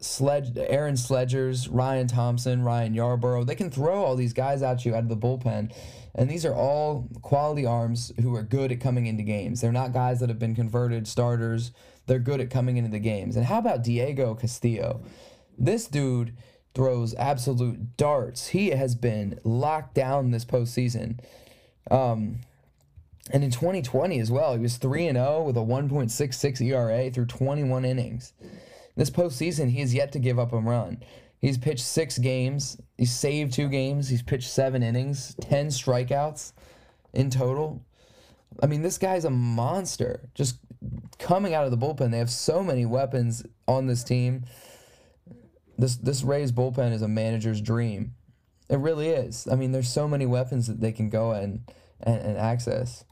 Sledge, 0.00 0.56
Aaron 0.56 0.94
Slegers, 0.94 1.68
Ryan 1.70 2.06
Thompson, 2.06 2.62
Ryan 2.62 2.94
Yarbrough. 2.94 3.46
They 3.46 3.54
can 3.54 3.70
throw 3.70 4.04
all 4.04 4.16
these 4.16 4.32
guys 4.32 4.62
at 4.62 4.84
you 4.84 4.94
out 4.94 5.02
of 5.02 5.08
the 5.08 5.16
bullpen. 5.16 5.74
And 6.14 6.28
these 6.28 6.44
are 6.44 6.54
all 6.54 7.08
quality 7.22 7.66
arms 7.66 8.12
who 8.20 8.34
are 8.34 8.42
good 8.42 8.72
at 8.72 8.80
coming 8.80 9.06
into 9.06 9.22
games. 9.22 9.60
They're 9.60 9.72
not 9.72 9.92
guys 9.92 10.20
that 10.20 10.28
have 10.28 10.38
been 10.38 10.54
converted 10.54 11.06
starters. 11.06 11.72
They're 12.06 12.18
good 12.18 12.40
at 12.40 12.50
coming 12.50 12.76
into 12.76 12.90
the 12.90 12.98
games. 12.98 13.36
And 13.36 13.46
how 13.46 13.58
about 13.58 13.84
Diego 13.84 14.34
Castillo? 14.34 15.02
This 15.56 15.86
dude 15.86 16.36
throws 16.74 17.14
absolute 17.14 17.96
darts. 17.96 18.48
He 18.48 18.70
has 18.70 18.94
been 18.94 19.38
locked 19.44 19.94
down 19.94 20.30
this 20.30 20.44
postseason. 20.44 21.18
Um, 21.90 22.40
and 23.30 23.44
in 23.44 23.50
2020 23.50 24.18
as 24.18 24.30
well, 24.30 24.54
he 24.54 24.60
was 24.60 24.76
3 24.76 25.08
and 25.08 25.16
0 25.16 25.42
with 25.42 25.56
a 25.56 25.60
1.66 25.60 26.60
ERA 26.60 27.10
through 27.10 27.26
21 27.26 27.84
innings. 27.84 28.32
This 28.96 29.10
postseason, 29.10 29.70
he 29.70 29.80
has 29.80 29.94
yet 29.94 30.12
to 30.12 30.18
give 30.18 30.38
up 30.38 30.52
a 30.52 30.58
run. 30.58 31.02
He's 31.40 31.56
pitched 31.56 31.84
six 31.84 32.18
games. 32.18 32.80
He's 32.96 33.12
saved 33.12 33.52
two 33.52 33.68
games. 33.68 34.08
He's 34.08 34.22
pitched 34.22 34.50
seven 34.50 34.82
innings, 34.82 35.36
10 35.40 35.68
strikeouts 35.68 36.52
in 37.12 37.30
total. 37.30 37.84
I 38.60 38.66
mean, 38.66 38.82
this 38.82 38.98
guy's 38.98 39.24
a 39.24 39.30
monster. 39.30 40.28
Just 40.34 40.58
coming 41.18 41.54
out 41.54 41.64
of 41.64 41.70
the 41.70 41.78
bullpen, 41.78 42.10
they 42.10 42.18
have 42.18 42.30
so 42.30 42.62
many 42.62 42.86
weapons 42.86 43.44
on 43.66 43.86
this 43.86 44.02
team. 44.02 44.44
This 45.76 45.96
this 45.96 46.24
Rays 46.24 46.50
bullpen 46.50 46.92
is 46.92 47.02
a 47.02 47.08
manager's 47.08 47.60
dream. 47.60 48.14
It 48.68 48.78
really 48.78 49.08
is. 49.10 49.46
I 49.50 49.54
mean, 49.54 49.70
there's 49.70 49.90
so 49.90 50.08
many 50.08 50.26
weapons 50.26 50.66
that 50.66 50.80
they 50.80 50.90
can 50.90 51.08
go 51.08 51.30
and 51.32 51.60
and, 52.00 52.20
and 52.20 52.36
access. 52.36 53.04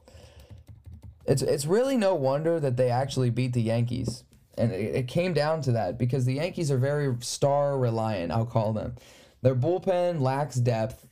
It's 1.27 1.41
it's 1.41 1.65
really 1.65 1.97
no 1.97 2.15
wonder 2.15 2.59
that 2.59 2.77
they 2.77 2.89
actually 2.89 3.29
beat 3.29 3.53
the 3.53 3.61
Yankees. 3.61 4.23
And 4.57 4.71
it, 4.71 4.95
it 4.95 5.07
came 5.07 5.33
down 5.33 5.61
to 5.63 5.73
that 5.73 5.97
because 5.97 6.25
the 6.25 6.35
Yankees 6.35 6.71
are 6.71 6.77
very 6.77 7.15
star 7.19 7.77
reliant, 7.77 8.31
I'll 8.31 8.45
call 8.45 8.73
them. 8.73 8.95
Their 9.41 9.55
bullpen 9.55 10.21
lacks 10.21 10.55
depth. 10.55 11.05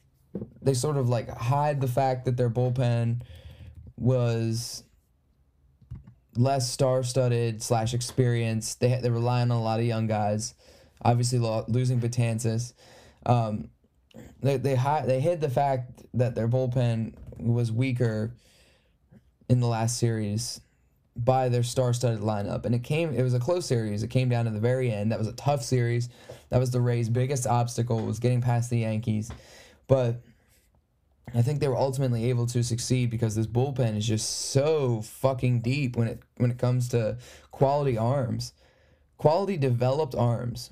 They 0.62 0.74
sort 0.74 0.98
of 0.98 1.10
like 1.10 1.29
hide 1.29 1.79
the 1.81 1.88
fact 1.88 2.25
that 2.25 2.38
their 2.38 2.50
bullpen 2.50 3.22
was 3.98 4.84
less 6.36 6.69
star 6.69 7.03
studded 7.03 7.62
slash 7.62 7.93
experienced. 7.93 8.79
They 8.79 9.00
they 9.01 9.10
rely 9.10 9.41
on 9.41 9.51
a 9.51 9.62
lot 9.62 9.79
of 9.79 9.86
young 9.86 10.07
guys 10.07 10.55
obviously 11.05 11.39
lo- 11.39 11.65
losing 11.67 12.01
Betances. 12.01 12.74
Um, 13.25 13.69
they 14.41 14.57
they 14.57 14.75
hi- 14.75 15.05
they 15.05 15.22
hid 15.22 15.39
the 15.39 15.50
fact 15.50 16.03
that 16.13 16.36
their 16.36 16.48
bullpen 16.48 17.13
was 17.38 17.72
weaker 17.72 18.34
in 19.49 19.59
the 19.59 19.67
last 19.67 19.97
series 19.97 20.61
by 21.15 21.47
their 21.49 21.63
star-studded 21.63 22.19
lineup, 22.19 22.65
and 22.65 22.75
it 22.75 22.83
came. 22.83 23.13
It 23.13 23.23
was 23.23 23.33
a 23.33 23.39
close 23.39 23.65
series. 23.65 24.03
It 24.03 24.09
came 24.09 24.29
down 24.29 24.45
to 24.45 24.51
the 24.51 24.59
very 24.59 24.91
end. 24.91 25.11
That 25.11 25.19
was 25.19 25.27
a 25.27 25.33
tough 25.33 25.63
series. 25.63 26.09
That 26.49 26.59
was 26.59 26.71
the 26.71 26.81
Rays' 26.81 27.09
biggest 27.09 27.47
obstacle 27.47 28.05
was 28.05 28.19
getting 28.19 28.41
past 28.41 28.69
the 28.69 28.79
Yankees, 28.79 29.31
but. 29.87 30.21
I 31.33 31.41
think 31.41 31.59
they 31.59 31.67
were 31.67 31.75
ultimately 31.75 32.29
able 32.29 32.45
to 32.45 32.63
succeed 32.63 33.09
because 33.09 33.35
this 33.35 33.47
bullpen 33.47 33.97
is 33.97 34.07
just 34.07 34.51
so 34.51 35.01
fucking 35.01 35.61
deep 35.61 35.97
when 35.97 36.07
it 36.07 36.21
when 36.37 36.51
it 36.51 36.59
comes 36.59 36.87
to 36.89 37.17
quality 37.51 37.97
arms, 37.97 38.53
quality 39.17 39.57
developed 39.57 40.13
arms 40.13 40.69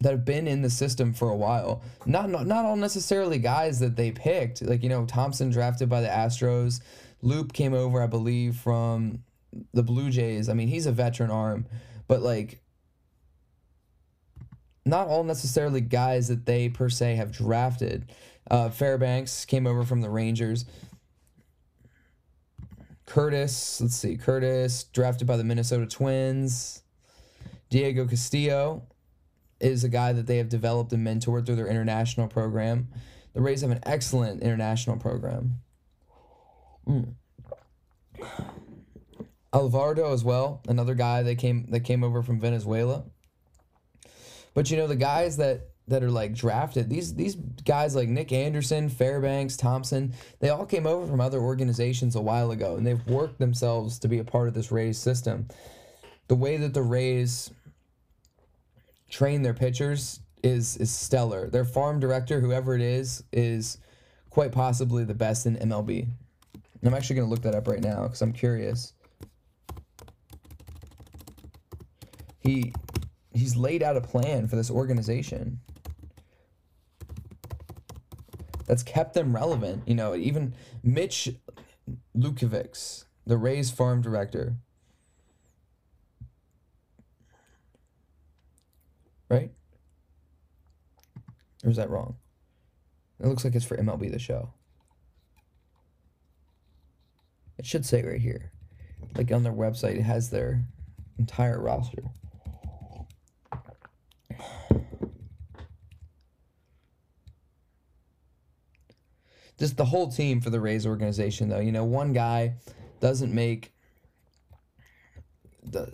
that 0.00 0.12
have 0.12 0.24
been 0.24 0.46
in 0.48 0.62
the 0.62 0.70
system 0.70 1.12
for 1.12 1.28
a 1.28 1.36
while. 1.36 1.82
Not, 2.06 2.30
not 2.30 2.46
not 2.46 2.64
all 2.64 2.76
necessarily 2.76 3.38
guys 3.38 3.80
that 3.80 3.96
they 3.96 4.10
picked. 4.10 4.62
Like 4.62 4.82
you 4.82 4.88
know, 4.88 5.04
Thompson 5.06 5.50
drafted 5.50 5.88
by 5.88 6.00
the 6.00 6.08
Astros. 6.08 6.80
Loup 7.22 7.52
came 7.52 7.74
over, 7.74 8.02
I 8.02 8.06
believe, 8.06 8.56
from 8.56 9.22
the 9.74 9.82
Blue 9.82 10.10
Jays. 10.10 10.48
I 10.48 10.54
mean, 10.54 10.68
he's 10.68 10.86
a 10.86 10.92
veteran 10.92 11.30
arm, 11.30 11.66
but 12.08 12.22
like 12.22 12.60
not 14.86 15.08
all 15.08 15.24
necessarily 15.24 15.82
guys 15.82 16.28
that 16.28 16.46
they 16.46 16.68
per 16.68 16.88
se 16.88 17.16
have 17.16 17.30
drafted. 17.30 18.10
Uh, 18.50 18.70
Fairbanks 18.70 19.44
came 19.44 19.66
over 19.66 19.84
from 19.84 20.00
the 20.00 20.08
Rangers. 20.08 20.64
Curtiss, 23.06 23.80
let's 23.80 23.96
see, 23.96 24.16
Curtiss 24.16 24.84
drafted 24.84 25.26
by 25.26 25.36
the 25.36 25.44
Minnesota 25.44 25.86
Twins. 25.86 26.82
Diego 27.68 28.06
Castillo 28.06 28.82
is 29.60 29.84
a 29.84 29.88
guy 29.88 30.12
that 30.12 30.26
they 30.26 30.38
have 30.38 30.48
developed 30.48 30.92
and 30.92 31.06
mentored 31.06 31.46
through 31.46 31.56
their 31.56 31.66
international 31.66 32.28
program. 32.28 32.88
The 33.34 33.40
Rays 33.40 33.60
have 33.60 33.70
an 33.70 33.80
excellent 33.84 34.42
international 34.42 34.96
program. 34.96 35.60
Mm. 36.86 37.14
Alvarado 39.52 40.12
as 40.12 40.24
well, 40.24 40.62
another 40.68 40.94
guy 40.94 41.22
that 41.22 41.36
came 41.36 41.70
that 41.70 41.80
came 41.80 42.04
over 42.04 42.22
from 42.22 42.40
Venezuela. 42.40 43.04
But 44.54 44.70
you 44.70 44.76
know 44.76 44.86
the 44.86 44.96
guys 44.96 45.36
that 45.38 45.70
that 45.88 46.04
are 46.04 46.10
like 46.10 46.34
drafted, 46.34 46.88
these 46.88 47.14
these 47.14 47.34
guys 47.34 47.96
like 47.96 48.08
Nick 48.08 48.32
Anderson, 48.32 48.88
Fairbanks, 48.88 49.56
Thompson, 49.56 50.14
they 50.38 50.48
all 50.48 50.66
came 50.66 50.86
over 50.86 51.06
from 51.06 51.20
other 51.20 51.40
organizations 51.40 52.14
a 52.14 52.20
while 52.20 52.52
ago 52.52 52.76
and 52.76 52.86
they've 52.86 53.06
worked 53.06 53.38
themselves 53.38 53.98
to 54.00 54.08
be 54.08 54.18
a 54.18 54.24
part 54.24 54.48
of 54.48 54.54
this 54.54 54.70
Rays 54.70 54.98
system. 54.98 55.48
The 56.28 56.36
way 56.36 56.56
that 56.56 56.74
the 56.74 56.82
Rays 56.82 57.50
train 59.10 59.42
their 59.42 59.54
pitchers 59.54 60.20
is 60.42 60.76
is 60.78 60.90
stellar. 60.90 61.48
Their 61.50 61.64
farm 61.64 62.00
director, 62.00 62.40
whoever 62.40 62.74
it 62.74 62.80
is, 62.80 63.22
is 63.32 63.78
quite 64.30 64.52
possibly 64.52 65.04
the 65.04 65.14
best 65.14 65.46
in 65.46 65.56
MLB. 65.56 66.08
I'm 66.82 66.94
actually 66.94 67.16
going 67.16 67.26
to 67.26 67.30
look 67.30 67.42
that 67.42 67.54
up 67.54 67.68
right 67.68 67.82
now 67.82 68.04
because 68.04 68.22
I'm 68.22 68.32
curious. 68.32 68.94
He 72.38 72.72
he's 73.34 73.54
laid 73.56 73.82
out 73.82 73.96
a 73.96 74.00
plan 74.00 74.48
for 74.48 74.56
this 74.56 74.70
organization 74.70 75.60
that's 78.66 78.82
kept 78.82 79.14
them 79.14 79.34
relevant. 79.34 79.82
You 79.86 79.94
know, 79.94 80.14
even 80.14 80.54
Mitch 80.82 81.28
Lukevics, 82.16 83.04
the 83.26 83.36
Rays 83.36 83.70
farm 83.70 84.00
director. 84.00 84.54
Right? 89.30 89.52
Or 91.64 91.70
is 91.70 91.76
that 91.76 91.88
wrong? 91.88 92.16
It 93.20 93.26
looks 93.26 93.44
like 93.44 93.54
it's 93.54 93.64
for 93.64 93.76
MLB 93.76 94.10
the 94.10 94.18
show. 94.18 94.52
It 97.58 97.66
should 97.66 97.86
say 97.86 98.02
right 98.02 98.20
here. 98.20 98.52
Like 99.16 99.30
on 99.32 99.42
their 99.42 99.52
website, 99.52 99.96
it 99.96 100.02
has 100.02 100.30
their 100.30 100.64
entire 101.18 101.60
roster. 101.60 102.02
Just 109.58 109.76
the 109.76 109.84
whole 109.84 110.10
team 110.10 110.40
for 110.40 110.48
the 110.48 110.58
Rays 110.58 110.86
organization, 110.86 111.50
though. 111.50 111.60
You 111.60 111.70
know, 111.70 111.84
one 111.84 112.14
guy 112.14 112.54
doesn't 113.00 113.34
make 113.34 113.74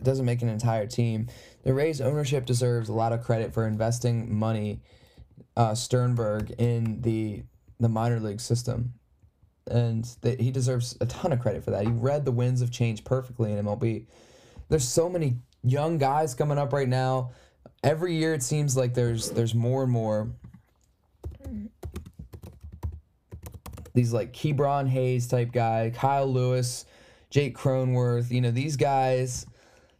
doesn't 0.02 0.24
make 0.24 0.42
an 0.42 0.48
entire 0.48 0.86
team. 0.86 1.28
The 1.64 1.74
Rays 1.74 2.00
ownership 2.00 2.46
deserves 2.46 2.88
a 2.88 2.92
lot 2.92 3.12
of 3.12 3.22
credit 3.22 3.52
for 3.52 3.66
investing 3.66 4.34
money, 4.34 4.80
uh, 5.56 5.74
Sternberg 5.74 6.54
in 6.58 7.00
the 7.02 7.42
the 7.78 7.88
minor 7.88 8.18
league 8.20 8.40
system 8.40 8.94
and 9.70 10.04
that 10.22 10.40
he 10.40 10.50
deserves 10.50 10.96
a 11.00 11.06
ton 11.06 11.32
of 11.32 11.40
credit 11.40 11.64
for 11.64 11.72
that. 11.72 11.84
He 11.84 11.90
read 11.90 12.24
the 12.24 12.32
winds 12.32 12.62
of 12.62 12.70
change 12.70 13.04
perfectly 13.04 13.52
in 13.52 13.64
MLB. 13.64 14.06
There's 14.68 14.86
so 14.86 15.08
many 15.08 15.36
young 15.62 15.98
guys 15.98 16.34
coming 16.34 16.58
up 16.58 16.72
right 16.72 16.88
now. 16.88 17.32
Every 17.82 18.14
year 18.14 18.32
it 18.34 18.42
seems 18.42 18.76
like 18.76 18.94
there's 18.94 19.30
there's 19.30 19.54
more 19.54 19.82
and 19.82 19.92
more 19.92 20.30
these 23.94 24.12
like 24.12 24.32
Ke'Bryan 24.32 24.88
Hayes 24.88 25.26
type 25.26 25.52
guy, 25.52 25.90
Kyle 25.94 26.30
Lewis, 26.30 26.84
Jake 27.30 27.56
Cronenworth, 27.56 28.30
you 28.30 28.40
know, 28.40 28.50
these 28.50 28.76
guys 28.76 29.46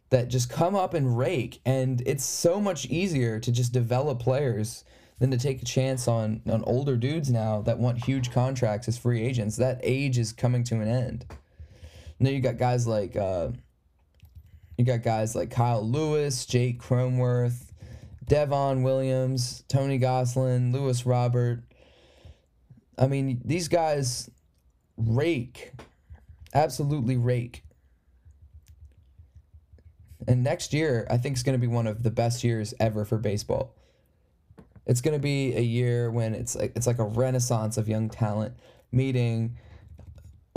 that 0.09 0.29
just 0.29 0.49
come 0.49 0.75
up 0.75 0.93
and 0.93 1.17
rake 1.17 1.59
and 1.65 2.01
it's 2.05 2.23
so 2.23 2.61
much 2.61 2.85
easier 2.85 3.39
to 3.39 3.51
just 3.51 3.73
develop 3.73 4.19
players 4.19 4.85
than 5.19 5.31
to 5.31 5.37
take 5.37 5.61
a 5.61 5.65
chance 5.65 6.07
on 6.07 6.41
on 6.49 6.63
older 6.65 6.95
dudes 6.95 7.29
now 7.29 7.61
that 7.61 7.79
want 7.79 8.05
huge 8.05 8.31
contracts 8.31 8.87
as 8.87 8.97
free 8.97 9.21
agents. 9.21 9.57
That 9.57 9.79
age 9.83 10.17
is 10.17 10.31
coming 10.31 10.63
to 10.65 10.75
an 10.75 10.87
end. 10.87 11.25
Now 12.19 12.29
you 12.29 12.39
got 12.39 12.57
guys 12.57 12.87
like 12.87 13.15
uh, 13.15 13.49
you 14.77 14.85
got 14.85 15.03
guys 15.03 15.35
like 15.35 15.49
Kyle 15.49 15.87
Lewis, 15.87 16.45
Jake 16.45 16.81
Cronenworth, 16.81 17.71
Devin 18.25 18.83
Williams, 18.83 19.63
Tony 19.67 19.99
Gonsolin, 19.99 20.71
Luis 20.73 21.05
Robert. 21.05 21.63
I 22.97 23.07
mean, 23.07 23.41
these 23.45 23.67
guys 23.67 24.29
rake, 24.97 25.73
absolutely 26.53 27.17
rake. 27.17 27.63
And 30.27 30.43
next 30.43 30.73
year, 30.73 31.07
I 31.09 31.17
think 31.17 31.37
is 31.37 31.43
going 31.43 31.59
to 31.59 31.61
be 31.61 31.71
one 31.71 31.87
of 31.87 32.03
the 32.03 32.11
best 32.11 32.43
years 32.43 32.73
ever 32.79 33.05
for 33.05 33.17
baseball. 33.17 33.73
It's 34.85 35.01
going 35.01 35.15
to 35.15 35.21
be 35.21 35.55
a 35.55 35.61
year 35.61 36.11
when 36.11 36.33
it's 36.35 36.55
like 36.55 36.73
it's 36.75 36.87
like 36.87 36.99
a 36.99 37.03
renaissance 37.03 37.77
of 37.77 37.87
young 37.87 38.09
talent 38.09 38.53
meeting 38.91 39.57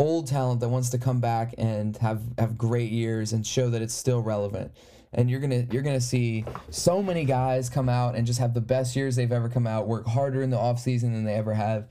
old 0.00 0.26
talent 0.26 0.60
that 0.60 0.68
wants 0.70 0.88
to 0.88 0.98
come 0.98 1.20
back 1.20 1.54
and 1.58 1.96
have 1.98 2.22
have 2.38 2.56
great 2.56 2.90
years 2.90 3.34
and 3.34 3.46
show 3.46 3.68
that 3.68 3.82
it's 3.82 3.94
still 3.94 4.22
relevant. 4.22 4.72
And 5.12 5.30
you're 5.30 5.40
gonna 5.40 5.66
you're 5.70 5.82
gonna 5.82 6.00
see 6.00 6.44
so 6.70 7.02
many 7.02 7.24
guys 7.24 7.68
come 7.68 7.88
out 7.88 8.14
and 8.14 8.26
just 8.26 8.38
have 8.40 8.54
the 8.54 8.62
best 8.62 8.96
years 8.96 9.14
they've 9.14 9.30
ever 9.30 9.50
come 9.50 9.66
out, 9.66 9.86
work 9.86 10.06
harder 10.06 10.42
in 10.42 10.48
the 10.50 10.56
off 10.56 10.80
season 10.80 11.12
than 11.12 11.24
they 11.24 11.34
ever 11.34 11.52
have. 11.52 11.86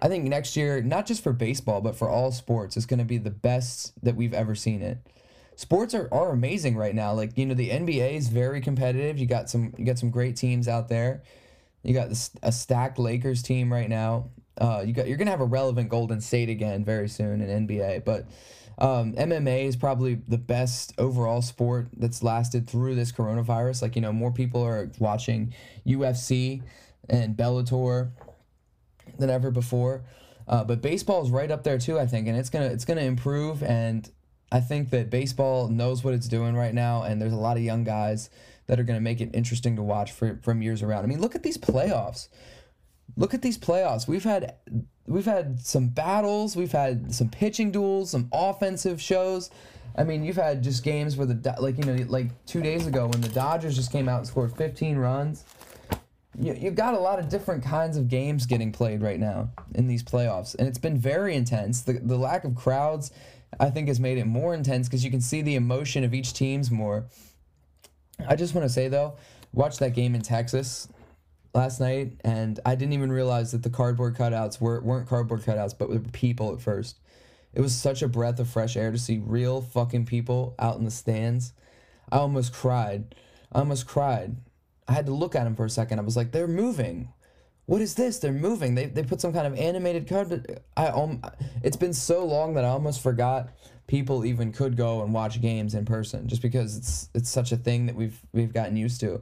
I 0.00 0.08
think 0.08 0.24
next 0.24 0.56
year, 0.56 0.80
not 0.80 1.06
just 1.06 1.22
for 1.22 1.32
baseball, 1.32 1.80
but 1.80 1.96
for 1.96 2.08
all 2.08 2.30
sports, 2.30 2.76
is 2.76 2.86
gonna 2.86 3.04
be 3.04 3.18
the 3.18 3.30
best 3.30 3.92
that 4.04 4.14
we've 4.14 4.34
ever 4.34 4.54
seen 4.54 4.80
it. 4.80 4.98
Sports 5.60 5.92
are, 5.92 6.08
are 6.10 6.30
amazing 6.30 6.74
right 6.74 6.94
now. 6.94 7.12
Like, 7.12 7.36
you 7.36 7.44
know, 7.44 7.52
the 7.52 7.68
NBA 7.68 8.14
is 8.14 8.28
very 8.28 8.62
competitive. 8.62 9.18
You 9.18 9.26
got 9.26 9.50
some 9.50 9.74
you 9.76 9.84
got 9.84 9.98
some 9.98 10.08
great 10.10 10.34
teams 10.34 10.68
out 10.68 10.88
there. 10.88 11.22
You 11.82 11.92
got 11.92 12.08
a 12.42 12.50
stacked 12.50 12.98
Lakers 12.98 13.42
team 13.42 13.70
right 13.70 13.90
now. 13.90 14.30
Uh, 14.58 14.82
you 14.86 14.94
got 14.94 15.06
you're 15.06 15.18
gonna 15.18 15.30
have 15.30 15.42
a 15.42 15.44
relevant 15.44 15.90
Golden 15.90 16.22
State 16.22 16.48
again 16.48 16.82
very 16.82 17.10
soon 17.10 17.42
in 17.42 17.66
NBA, 17.66 18.06
but 18.06 18.26
um, 18.78 19.12
MMA 19.12 19.66
is 19.66 19.76
probably 19.76 20.14
the 20.26 20.38
best 20.38 20.94
overall 20.96 21.42
sport 21.42 21.88
that's 21.94 22.22
lasted 22.22 22.66
through 22.66 22.94
this 22.94 23.12
coronavirus. 23.12 23.82
Like 23.82 23.96
you 23.96 24.00
know, 24.00 24.14
more 24.14 24.32
people 24.32 24.62
are 24.62 24.90
watching 24.98 25.52
UFC 25.86 26.62
and 27.10 27.36
Bellator 27.36 28.12
than 29.18 29.28
ever 29.28 29.50
before. 29.50 30.04
Uh, 30.48 30.64
but 30.64 30.80
baseball 30.80 31.22
is 31.22 31.30
right 31.30 31.50
up 31.50 31.64
there 31.64 31.76
too, 31.76 31.98
I 31.98 32.06
think, 32.06 32.28
and 32.28 32.38
it's 32.38 32.48
gonna 32.48 32.68
it's 32.68 32.86
gonna 32.86 33.02
improve. 33.02 33.62
And 33.62 34.10
I 34.52 34.60
think 34.60 34.90
that 34.90 35.10
baseball 35.10 35.68
knows 35.68 36.02
what 36.02 36.14
it's 36.14 36.26
doing 36.26 36.54
right 36.54 36.74
now, 36.74 37.02
and 37.04 37.20
there's 37.20 37.32
a 37.32 37.36
lot 37.36 37.56
of 37.56 37.62
young 37.62 37.84
guys 37.84 38.30
that 38.66 38.78
are 38.80 38.84
going 38.84 38.96
to 38.96 39.02
make 39.02 39.20
it 39.20 39.30
interesting 39.32 39.76
to 39.76 39.82
watch 39.82 40.12
for, 40.12 40.38
from 40.42 40.62
years 40.62 40.82
around. 40.82 41.04
I 41.04 41.06
mean, 41.06 41.20
look 41.20 41.34
at 41.34 41.42
these 41.42 41.58
playoffs. 41.58 42.28
Look 43.16 43.34
at 43.34 43.42
these 43.42 43.58
playoffs. 43.58 44.06
We've 44.06 44.24
had 44.24 44.54
we've 45.06 45.24
had 45.24 45.60
some 45.60 45.88
battles, 45.88 46.56
we've 46.56 46.72
had 46.72 47.12
some 47.12 47.28
pitching 47.28 47.72
duels, 47.72 48.10
some 48.10 48.28
offensive 48.32 49.00
shows. 49.00 49.50
I 49.96 50.04
mean, 50.04 50.24
you've 50.24 50.36
had 50.36 50.62
just 50.62 50.84
games 50.84 51.16
where 51.16 51.26
the 51.26 51.56
like 51.58 51.78
you 51.78 51.84
know 51.84 52.04
like 52.08 52.28
two 52.46 52.62
days 52.62 52.86
ago 52.86 53.08
when 53.08 53.20
the 53.20 53.28
Dodgers 53.28 53.74
just 53.74 53.90
came 53.90 54.08
out 54.08 54.18
and 54.18 54.26
scored 54.26 54.56
15 54.56 54.96
runs. 54.96 55.44
You 56.38 56.54
you've 56.54 56.76
got 56.76 56.94
a 56.94 56.98
lot 56.98 57.18
of 57.18 57.28
different 57.28 57.64
kinds 57.64 57.96
of 57.96 58.08
games 58.08 58.46
getting 58.46 58.70
played 58.70 59.02
right 59.02 59.18
now 59.18 59.50
in 59.74 59.88
these 59.88 60.02
playoffs, 60.02 60.54
and 60.54 60.68
it's 60.68 60.78
been 60.78 60.96
very 60.96 61.34
intense. 61.34 61.82
The 61.82 61.94
the 61.94 62.16
lack 62.16 62.44
of 62.44 62.54
crowds, 62.54 63.10
I 63.58 63.70
think, 63.70 63.88
has 63.88 63.98
made 64.00 64.18
it 64.18 64.26
more 64.26 64.54
intense 64.54 64.88
because 64.88 65.04
you 65.04 65.10
can 65.10 65.20
see 65.20 65.42
the 65.42 65.56
emotion 65.56 66.04
of 66.04 66.14
each 66.14 66.32
team's 66.32 66.70
more. 66.70 67.06
I 68.28 68.36
just 68.36 68.54
want 68.54 68.66
to 68.66 68.72
say 68.72 68.88
though, 68.88 69.16
watch 69.52 69.78
that 69.78 69.94
game 69.94 70.14
in 70.14 70.22
Texas 70.22 70.88
last 71.54 71.80
night, 71.80 72.20
and 72.24 72.60
I 72.64 72.74
didn't 72.74 72.92
even 72.92 73.10
realize 73.10 73.52
that 73.52 73.62
the 73.62 73.70
cardboard 73.70 74.16
cutouts 74.16 74.60
were 74.60 74.80
weren't 74.80 75.08
cardboard 75.08 75.42
cutouts, 75.42 75.76
but 75.76 75.88
were 75.88 75.98
people 75.98 76.52
at 76.52 76.60
first. 76.60 76.98
It 77.52 77.60
was 77.60 77.74
such 77.74 78.02
a 78.02 78.08
breath 78.08 78.38
of 78.38 78.48
fresh 78.48 78.76
air 78.76 78.92
to 78.92 78.98
see 78.98 79.18
real 79.18 79.60
fucking 79.60 80.06
people 80.06 80.54
out 80.58 80.78
in 80.78 80.84
the 80.84 80.90
stands. 80.90 81.52
I 82.12 82.18
almost 82.18 82.52
cried. 82.52 83.14
I 83.52 83.58
almost 83.58 83.86
cried. 83.86 84.36
I 84.86 84.92
had 84.92 85.06
to 85.06 85.12
look 85.12 85.34
at 85.34 85.44
them 85.44 85.56
for 85.56 85.64
a 85.64 85.70
second. 85.70 85.98
I 85.98 86.02
was 86.02 86.16
like, 86.16 86.30
they're 86.30 86.46
moving. 86.46 87.08
What 87.66 87.80
is 87.80 87.94
this? 87.94 88.18
They're 88.18 88.32
moving. 88.32 88.74
They, 88.74 88.86
they 88.86 89.04
put 89.04 89.20
some 89.20 89.32
kind 89.32 89.46
of 89.46 89.54
animated 89.54 90.08
card. 90.08 90.60
I 90.76 90.88
um, 90.88 91.22
it's 91.62 91.76
been 91.76 91.92
so 91.92 92.24
long 92.24 92.54
that 92.54 92.64
I 92.64 92.68
almost 92.68 93.00
forgot 93.00 93.50
people 93.90 94.24
even 94.24 94.52
could 94.52 94.76
go 94.76 95.02
and 95.02 95.12
watch 95.12 95.40
games 95.40 95.74
in 95.74 95.84
person 95.84 96.28
just 96.28 96.42
because 96.42 96.76
it's 96.76 97.08
it's 97.12 97.28
such 97.28 97.50
a 97.50 97.56
thing 97.56 97.86
that 97.86 97.96
we've 97.96 98.20
we've 98.32 98.52
gotten 98.52 98.76
used 98.76 99.00
to 99.00 99.20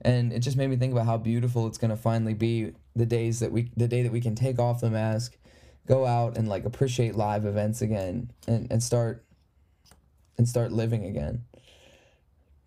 and 0.00 0.32
it 0.32 0.38
just 0.38 0.56
made 0.56 0.68
me 0.68 0.76
think 0.76 0.90
about 0.92 1.04
how 1.04 1.18
beautiful 1.18 1.66
it's 1.66 1.76
to 1.90 1.96
finally 1.96 2.32
be 2.32 2.72
the 2.94 3.04
days 3.04 3.40
that 3.40 3.52
we 3.52 3.70
the 3.76 3.86
day 3.86 4.02
that 4.02 4.10
we 4.10 4.20
can 4.22 4.34
take 4.34 4.58
off 4.58 4.80
the 4.80 4.88
mask 4.88 5.36
go 5.86 6.06
out 6.06 6.38
and 6.38 6.48
like 6.48 6.64
appreciate 6.64 7.14
live 7.14 7.44
events 7.44 7.82
again 7.82 8.30
and, 8.48 8.66
and 8.70 8.82
start 8.82 9.22
and 10.38 10.48
start 10.48 10.72
living 10.72 11.04
again 11.04 11.42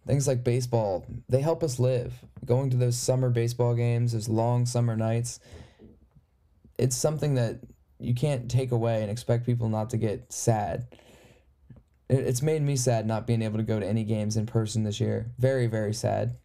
things 0.07 0.27
like 0.27 0.43
baseball 0.43 1.05
they 1.27 1.41
help 1.41 1.63
us 1.63 1.79
live 1.79 2.13
going 2.45 2.69
to 2.69 2.77
those 2.77 2.97
summer 2.97 3.29
baseball 3.29 3.75
games 3.75 4.13
those 4.13 4.29
long 4.29 4.65
summer 4.65 4.95
nights 4.95 5.39
it's 6.79 6.95
something 6.95 7.35
that 7.35 7.59
you 7.99 8.15
can't 8.15 8.49
take 8.49 8.71
away 8.71 9.01
and 9.01 9.11
expect 9.11 9.45
people 9.45 9.69
not 9.69 9.89
to 9.89 9.97
get 9.97 10.31
sad. 10.31 10.87
It's 12.09 12.41
made 12.41 12.61
me 12.61 12.75
sad 12.75 13.05
not 13.05 13.27
being 13.27 13.41
able 13.41 13.57
to 13.57 13.63
go 13.63 13.79
to 13.79 13.85
any 13.85 14.03
games 14.03 14.37
in 14.37 14.45
person 14.45 14.83
this 14.83 14.99
year. 14.99 15.31
Very, 15.37 15.67
very 15.67 15.93
sad. 15.93 16.37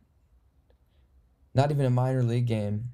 Not 1.55 1.71
even 1.71 1.87
a 1.87 1.91
minor 1.91 2.23
league 2.23 2.47
game. 2.47 2.91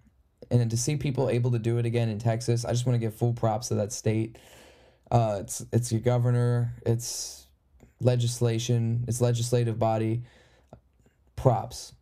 And 0.50 0.70
to 0.70 0.76
see 0.76 0.96
people 0.96 1.30
able 1.30 1.50
to 1.52 1.58
do 1.58 1.78
it 1.78 1.86
again 1.86 2.10
in 2.10 2.18
Texas, 2.18 2.64
I 2.64 2.72
just 2.72 2.86
want 2.86 2.94
to 2.94 3.00
give 3.00 3.14
full 3.14 3.32
props 3.32 3.68
to 3.68 3.74
that 3.76 3.92
state. 3.92 4.36
Uh, 5.10 5.38
it's 5.40 5.64
it's 5.72 5.90
your 5.90 6.00
governor, 6.00 6.74
it's 6.86 7.46
legislation, 8.00 9.04
it's 9.08 9.20
legislative 9.20 9.78
body. 9.78 10.22
Props. 11.40 11.94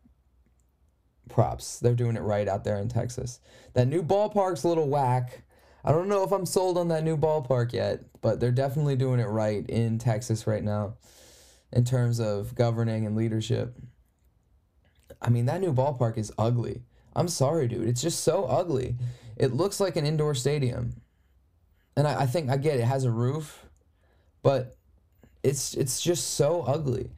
Props. 1.29 1.79
They're 1.79 1.95
doing 1.95 2.17
it 2.17 2.23
right 2.23 2.49
out 2.49 2.65
there 2.65 2.79
in 2.79 2.89
Texas. 2.89 3.39
That 3.75 3.87
new 3.87 4.03
ballpark's 4.03 4.65
a 4.65 4.69
little 4.69 4.89
whack. 4.89 5.45
I 5.85 5.93
don't 5.93 6.09
know 6.09 6.25
if 6.25 6.33
I'm 6.33 6.45
sold 6.45 6.77
on 6.77 6.89
that 6.89 7.05
new 7.05 7.17
ballpark 7.17 7.73
yet, 7.73 8.01
but 8.21 8.41
they're 8.41 8.51
definitely 8.51 8.97
doing 8.97 9.21
it 9.21 9.29
right 9.29 9.65
in 9.71 9.99
Texas 9.99 10.49
right 10.49 10.65
now 10.65 10.95
in 11.73 11.85
terms 11.85 12.19
of 12.19 12.57
governing 12.57 13.07
and 13.07 13.15
leadership. 13.15 13.77
I 15.23 15.31
mean, 15.31 15.47
that 15.47 15.61
new 15.61 15.73
ballpark 15.73 16.19
is 16.19 16.33
ugly. 16.37 16.83
I'm 17.15 17.29
sorry, 17.29 17.69
dude. 17.69 17.87
It's 17.87 18.03
just 18.03 18.25
so 18.25 18.45
ugly. 18.47 18.97
It 19.37 19.55
looks 19.55 19.79
like 19.79 19.95
an 19.95 20.05
indoor 20.05 20.35
stadium. 20.35 21.01
And 21.97 22.09
I, 22.09 22.23
I 22.23 22.27
think 22.27 22.51
I 22.51 22.57
get 22.57 22.75
it, 22.75 22.81
it 22.81 22.87
has 22.87 23.05
a 23.05 23.11
roof, 23.13 23.67
but 24.43 24.75
it's 25.45 25.75
it's 25.75 26.01
just 26.01 26.35
so 26.35 26.63
ugly. 26.63 27.13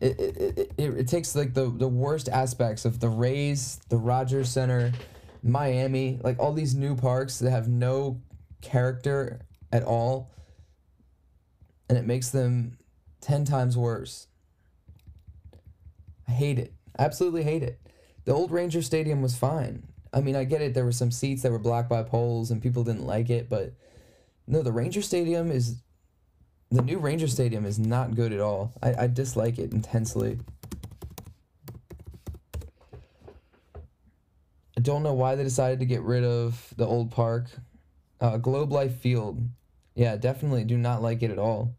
It, 0.00 0.20
it, 0.20 0.72
it, 0.76 0.78
it, 0.78 1.08
takes 1.08 1.34
like 1.34 1.54
the, 1.54 1.70
the 1.70 1.88
worst 1.88 2.28
aspects 2.28 2.84
of 2.84 3.00
the 3.00 3.08
Rays, 3.08 3.80
the 3.88 3.96
Rogers 3.96 4.50
Centre, 4.50 4.92
Miami, 5.42 6.20
like 6.22 6.38
all 6.38 6.52
these 6.52 6.74
new 6.74 6.94
parks 6.94 7.38
that 7.38 7.50
have 7.50 7.66
no 7.66 8.20
character 8.60 9.40
at 9.72 9.84
all, 9.84 10.30
and 11.88 11.96
it 11.96 12.04
makes 12.04 12.28
them 12.28 12.76
10 13.22 13.44
times 13.44 13.76
worse. 13.76 14.26
I 16.28 16.32
hate 16.32 16.58
it. 16.58 16.74
I 16.98 17.04
Absolutely 17.04 17.44
hate 17.44 17.62
it. 17.62 17.80
The 18.24 18.32
old 18.32 18.50
Ranger 18.50 18.82
Stadium 18.82 19.22
was 19.22 19.36
fine. 19.36 19.84
I 20.12 20.20
mean, 20.20 20.36
I 20.36 20.44
get 20.44 20.62
it. 20.62 20.74
There 20.74 20.84
were 20.84 20.92
some 20.92 21.10
seats 21.10 21.42
that 21.42 21.52
were 21.52 21.58
blocked 21.58 21.88
by 21.88 22.02
poles 22.02 22.50
and 22.50 22.62
people 22.62 22.84
didn't 22.84 23.06
like 23.06 23.30
it, 23.30 23.48
but 23.48 23.72
no, 24.46 24.62
the 24.62 24.72
Ranger 24.72 25.02
Stadium 25.02 25.50
is. 25.50 25.76
The 26.70 26.82
new 26.82 26.98
Ranger 26.98 27.28
Stadium 27.28 27.64
is 27.64 27.78
not 27.78 28.14
good 28.14 28.32
at 28.32 28.40
all. 28.40 28.72
I, 28.82 29.04
I 29.04 29.06
dislike 29.06 29.58
it 29.58 29.72
intensely. 29.72 30.38
I 34.76 34.80
don't 34.82 35.02
know 35.02 35.14
why 35.14 35.36
they 35.36 35.44
decided 35.44 35.78
to 35.78 35.86
get 35.86 36.02
rid 36.02 36.24
of 36.24 36.74
the 36.76 36.84
old 36.84 37.10
park. 37.10 37.46
Uh, 38.20 38.36
Globe 38.36 38.72
Life 38.72 38.96
Field. 38.96 39.40
Yeah, 39.94 40.16
definitely 40.16 40.64
do 40.64 40.76
not 40.76 41.02
like 41.02 41.22
it 41.22 41.30
at 41.30 41.38
all. 41.38 41.74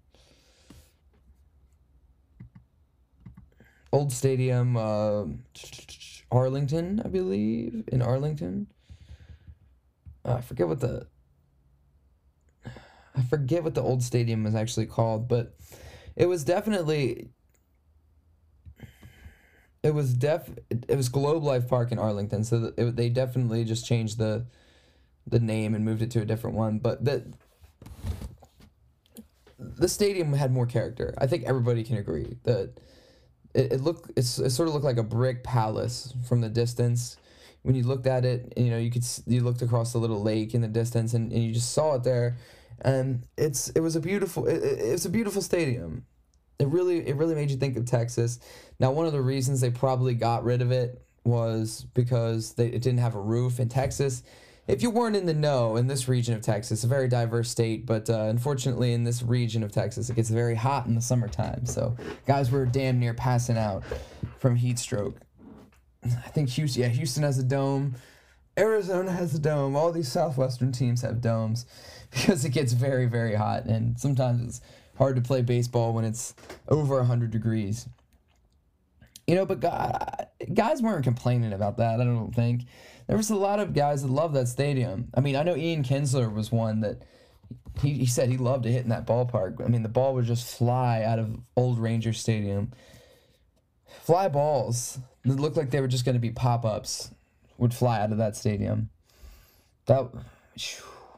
Old 3.91 4.11
stadium, 4.11 4.75
uh, 4.75 5.25
Arlington, 6.31 7.01
I 7.03 7.07
believe, 7.09 7.83
in 7.87 8.01
Arlington. 8.01 8.67
Uh, 10.25 10.35
I 10.35 10.41
forget 10.41 10.67
what 10.67 10.79
the. 10.79 11.07
I 13.17 13.23
forget 13.23 13.63
what 13.63 13.73
the 13.73 13.81
old 13.81 14.03
stadium 14.03 14.43
was 14.43 14.55
actually 14.55 14.85
called, 14.85 15.27
but 15.27 15.55
it 16.15 16.27
was 16.27 16.43
definitely 16.43 17.29
it 19.83 19.93
was 19.93 20.13
def. 20.13 20.49
It 20.69 20.95
was 20.95 21.09
Globe 21.09 21.43
Life 21.43 21.67
Park 21.67 21.91
in 21.91 21.99
Arlington, 21.99 22.43
so 22.43 22.73
it, 22.77 22.95
they 22.95 23.09
definitely 23.09 23.63
just 23.63 23.85
changed 23.85 24.17
the, 24.17 24.45
the 25.25 25.39
name 25.39 25.73
and 25.73 25.85
moved 25.85 26.01
it 26.01 26.11
to 26.11 26.21
a 26.21 26.25
different 26.25 26.55
one. 26.55 26.79
But 26.79 27.03
the 27.03 27.25
the 29.57 29.87
stadium 29.87 30.33
had 30.33 30.51
more 30.51 30.65
character. 30.65 31.13
I 31.17 31.25
think 31.27 31.43
everybody 31.45 31.83
can 31.83 31.97
agree 31.97 32.37
that 32.43 32.79
it, 33.53 33.73
it 33.73 33.81
looked 33.81 34.11
it's, 34.15 34.37
it 34.39 34.49
sort 34.51 34.67
of 34.67 34.73
looked 34.73 34.85
like 34.85 34.97
a 34.97 35.03
brick 35.03 35.43
palace 35.43 36.13
from 36.27 36.41
the 36.41 36.49
distance. 36.49 37.17
When 37.63 37.75
you 37.75 37.83
looked 37.83 38.07
at 38.07 38.25
it, 38.25 38.53
you 38.57 38.69
know 38.69 38.77
you 38.77 38.91
could 38.91 39.05
you 39.25 39.41
looked 39.41 39.61
across 39.61 39.93
the 39.93 39.99
little 39.99 40.21
lake 40.21 40.53
in 40.53 40.61
the 40.61 40.67
distance, 40.67 41.13
and, 41.13 41.31
and 41.31 41.43
you 41.43 41.53
just 41.53 41.71
saw 41.71 41.95
it 41.95 42.03
there, 42.03 42.37
and 42.81 43.23
it's 43.37 43.69
it 43.69 43.79
was 43.79 43.95
a 43.95 43.99
beautiful 43.99 44.47
it, 44.47 44.61
it's 44.61 45.05
a 45.05 45.09
beautiful 45.09 45.41
stadium 45.41 46.05
it 46.59 46.67
really 46.67 47.07
it 47.07 47.15
really 47.15 47.35
made 47.35 47.51
you 47.51 47.57
think 47.57 47.77
of 47.77 47.85
Texas. 47.85 48.39
Now, 48.79 48.91
one 48.91 49.05
of 49.05 49.13
the 49.13 49.21
reasons 49.21 49.61
they 49.61 49.69
probably 49.69 50.13
got 50.13 50.43
rid 50.43 50.61
of 50.61 50.71
it 50.71 51.01
was 51.23 51.85
because 51.93 52.53
they, 52.53 52.67
it 52.67 52.81
didn't 52.81 52.99
have 52.99 53.15
a 53.15 53.21
roof 53.21 53.59
in 53.59 53.69
Texas. 53.69 54.23
If 54.67 54.81
you 54.81 54.89
weren't 54.89 55.15
in 55.15 55.25
the 55.25 55.33
know 55.33 55.77
in 55.77 55.87
this 55.87 56.07
region 56.07 56.35
of 56.35 56.41
Texas, 56.41 56.83
a 56.83 56.87
very 56.87 57.07
diverse 57.07 57.49
state, 57.49 57.85
but 57.85 58.09
uh, 58.09 58.23
unfortunately 58.23 58.93
in 58.93 59.03
this 59.03 59.23
region 59.23 59.63
of 59.63 59.71
Texas, 59.71 60.09
it 60.09 60.15
gets 60.15 60.29
very 60.29 60.55
hot 60.55 60.87
in 60.87 60.95
the 60.95 61.01
summertime. 61.01 61.65
So 61.65 61.95
guys 62.25 62.51
were 62.51 62.65
damn 62.65 62.99
near 62.99 63.13
passing 63.13 63.57
out 63.57 63.83
from 64.39 64.55
heat 64.55 64.77
stroke. 64.77 65.15
I 66.03 66.29
think 66.29 66.49
Houston, 66.49 66.81
yeah, 66.81 66.89
Houston 66.89 67.23
has 67.23 67.37
a 67.37 67.43
dome. 67.43 67.95
Arizona 68.57 69.11
has 69.11 69.35
a 69.35 69.39
dome. 69.39 69.75
All 69.75 69.91
these 69.91 70.11
southwestern 70.11 70.71
teams 70.71 71.01
have 71.01 71.21
domes 71.21 71.65
because 72.11 72.43
it 72.45 72.49
gets 72.49 72.73
very, 72.73 73.05
very 73.05 73.35
hot, 73.35 73.65
and 73.65 73.99
sometimes 73.99 74.43
it's 74.43 74.61
hard 74.97 75.15
to 75.15 75.21
play 75.21 75.41
baseball 75.41 75.93
when 75.93 76.05
it's 76.05 76.33
over 76.67 76.95
100 76.97 77.31
degrees. 77.31 77.87
You 79.27 79.35
know, 79.35 79.45
but 79.45 79.59
guys 80.53 80.81
weren't 80.81 81.03
complaining 81.03 81.51
about 81.51 81.77
that, 81.77 81.99
I 81.99 82.05
don't 82.05 82.33
think. 82.33 82.63
There 83.07 83.17
was 83.17 83.29
a 83.29 83.35
lot 83.35 83.59
of 83.59 83.73
guys 83.73 84.01
that 84.01 84.11
loved 84.11 84.33
that 84.35 84.47
stadium. 84.47 85.09
I 85.13 85.19
mean, 85.19 85.35
I 85.35 85.43
know 85.43 85.55
Ian 85.55 85.83
Kinsler 85.83 86.33
was 86.33 86.51
one 86.51 86.79
that 86.81 87.01
he, 87.81 87.93
he 87.93 88.05
said 88.05 88.29
he 88.29 88.37
loved 88.37 88.63
to 88.63 88.71
hit 88.71 88.83
in 88.83 88.89
that 88.89 89.05
ballpark. 89.05 89.63
I 89.63 89.67
mean, 89.67 89.83
the 89.83 89.89
ball 89.89 90.13
would 90.15 90.25
just 90.25 90.57
fly 90.57 91.03
out 91.03 91.19
of 91.19 91.37
old 91.55 91.77
Ranger 91.77 92.13
Stadium. 92.13 92.71
Fly 94.03 94.29
balls 94.29 94.99
that 95.25 95.39
looked 95.39 95.57
like 95.57 95.71
they 95.71 95.81
were 95.81 95.87
just 95.87 96.05
going 96.05 96.15
to 96.15 96.19
be 96.19 96.31
pop 96.31 96.65
ups 96.65 97.11
would 97.57 97.73
fly 97.73 97.99
out 97.99 98.11
of 98.11 98.17
that 98.17 98.35
stadium. 98.35 98.89
That. 99.85 100.09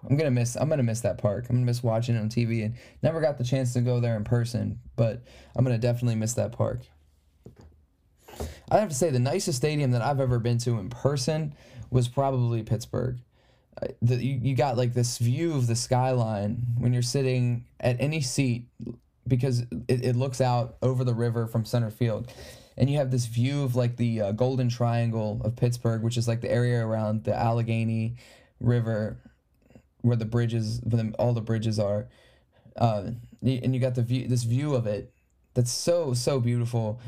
I'm 0.09 0.15
gonna 0.15 0.31
miss. 0.31 0.55
I'm 0.55 0.69
gonna 0.69 0.83
miss 0.83 1.01
that 1.01 1.17
park. 1.17 1.47
I'm 1.49 1.57
gonna 1.57 1.65
miss 1.65 1.83
watching 1.83 2.15
it 2.15 2.19
on 2.19 2.29
TV 2.29 2.63
and 2.63 2.75
never 3.03 3.19
got 3.19 3.37
the 3.37 3.43
chance 3.43 3.73
to 3.73 3.81
go 3.81 3.99
there 3.99 4.15
in 4.15 4.23
person. 4.23 4.79
But 4.95 5.23
I'm 5.55 5.65
gonna 5.65 5.77
definitely 5.77 6.15
miss 6.15 6.33
that 6.33 6.51
park. 6.51 6.81
I 8.71 8.77
have 8.77 8.89
to 8.89 8.95
say 8.95 9.09
the 9.09 9.19
nicest 9.19 9.57
stadium 9.57 9.91
that 9.91 10.01
I've 10.01 10.19
ever 10.19 10.39
been 10.39 10.57
to 10.59 10.79
in 10.79 10.89
person 10.89 11.53
was 11.89 12.07
probably 12.07 12.63
Pittsburgh. 12.63 13.17
The, 14.01 14.23
you, 14.23 14.39
you 14.41 14.55
got 14.55 14.77
like 14.77 14.93
this 14.93 15.17
view 15.17 15.55
of 15.55 15.67
the 15.67 15.75
skyline 15.75 16.65
when 16.77 16.93
you're 16.93 17.01
sitting 17.01 17.65
at 17.79 17.99
any 17.99 18.21
seat 18.21 18.65
because 19.27 19.61
it, 19.87 20.05
it 20.05 20.15
looks 20.15 20.41
out 20.41 20.75
over 20.81 21.03
the 21.03 21.13
river 21.13 21.47
from 21.47 21.65
center 21.65 21.89
field 21.89 22.31
and 22.79 22.89
you 22.89 22.97
have 22.97 23.11
this 23.11 23.25
view 23.25 23.63
of 23.63 23.75
like 23.75 23.97
the 23.97 24.21
uh, 24.21 24.31
golden 24.31 24.69
triangle 24.69 25.41
of 25.43 25.55
pittsburgh 25.55 26.01
which 26.01 26.17
is 26.17 26.27
like 26.27 26.41
the 26.41 26.51
area 26.51 26.85
around 26.85 27.23
the 27.25 27.35
allegheny 27.35 28.15
river 28.59 29.17
where 30.01 30.15
the 30.15 30.25
bridges, 30.25 30.81
where 30.83 31.11
all 31.19 31.33
the 31.33 31.41
bridges 31.41 31.79
are, 31.79 32.07
uh, 32.77 33.11
and 33.41 33.73
you 33.73 33.79
got 33.79 33.95
the 33.95 34.01
view, 34.01 34.27
this 34.27 34.43
view 34.43 34.75
of 34.75 34.87
it, 34.87 35.13
that's 35.53 35.71
so 35.71 36.13
so 36.13 36.39
beautiful. 36.39 36.99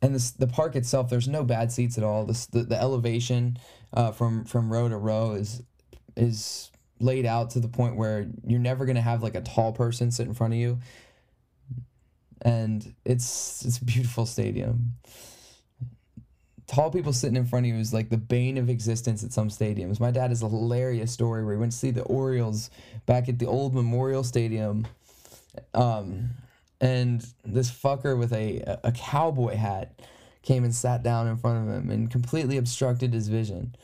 And 0.00 0.14
this 0.14 0.30
the 0.30 0.46
park 0.46 0.76
itself, 0.76 1.08
there's 1.08 1.28
no 1.28 1.44
bad 1.44 1.72
seats 1.72 1.98
at 1.98 2.04
all. 2.04 2.24
This 2.24 2.46
the, 2.46 2.62
the 2.62 2.80
elevation, 2.80 3.58
uh, 3.92 4.12
from 4.12 4.44
from 4.44 4.72
row 4.72 4.88
to 4.88 4.96
row 4.96 5.32
is 5.32 5.62
is 6.16 6.70
laid 7.00 7.26
out 7.26 7.50
to 7.50 7.60
the 7.60 7.68
point 7.68 7.96
where 7.96 8.28
you're 8.46 8.60
never 8.60 8.86
gonna 8.86 9.00
have 9.00 9.22
like 9.22 9.34
a 9.34 9.40
tall 9.40 9.72
person 9.72 10.10
sit 10.10 10.26
in 10.26 10.34
front 10.34 10.54
of 10.54 10.58
you. 10.58 10.78
And 12.44 12.94
it's 13.04 13.64
it's 13.64 13.78
a 13.78 13.84
beautiful 13.84 14.26
stadium 14.26 14.94
tall 16.66 16.90
people 16.90 17.12
sitting 17.12 17.36
in 17.36 17.44
front 17.44 17.66
of 17.66 17.72
you 17.72 17.78
is 17.78 17.92
like 17.92 18.08
the 18.08 18.16
bane 18.16 18.58
of 18.58 18.68
existence 18.68 19.22
at 19.22 19.32
some 19.32 19.48
stadiums. 19.48 20.00
My 20.00 20.10
dad 20.10 20.30
has 20.30 20.42
a 20.42 20.48
hilarious 20.48 21.12
story 21.12 21.44
where 21.44 21.54
he 21.54 21.60
went 21.60 21.72
to 21.72 21.78
see 21.78 21.90
the 21.90 22.02
Orioles 22.02 22.70
back 23.06 23.28
at 23.28 23.38
the 23.38 23.46
old 23.46 23.74
Memorial 23.74 24.24
Stadium. 24.24 24.86
Um, 25.74 26.30
and 26.80 27.24
this 27.44 27.70
fucker 27.70 28.18
with 28.18 28.32
a, 28.32 28.78
a 28.82 28.92
cowboy 28.92 29.56
hat 29.56 30.00
came 30.42 30.64
and 30.64 30.74
sat 30.74 31.02
down 31.02 31.28
in 31.28 31.36
front 31.36 31.68
of 31.68 31.74
him 31.74 31.90
and 31.90 32.10
completely 32.10 32.56
obstructed 32.56 33.12
his 33.12 33.28
vision. 33.28 33.74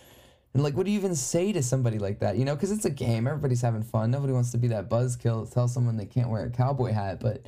And 0.53 0.63
like, 0.63 0.77
what 0.77 0.85
do 0.85 0.91
you 0.91 0.99
even 0.99 1.15
say 1.15 1.53
to 1.53 1.63
somebody 1.63 1.99
like 1.99 2.19
that? 2.21 2.37
You 2.37 2.45
know, 2.45 2.57
because 2.57 2.73
it's 2.73 2.85
a 2.85 2.91
game. 2.91 3.27
Everybody's 3.27 3.63
having 3.63 3.83
fun. 3.83 4.11
Nobody 4.11 4.33
wants 4.33 4.51
to 4.51 4.59
be 4.59 4.69
that 4.69 4.91
buzzkill 4.91 5.51
tell 5.53 5.69
someone 5.69 5.97
they 5.97 6.07
can't 6.07 6.29
wear 6.29 6.45
a 6.45 6.51
cowboy 6.51 6.93
hat. 6.93 7.21
But, 7.21 7.47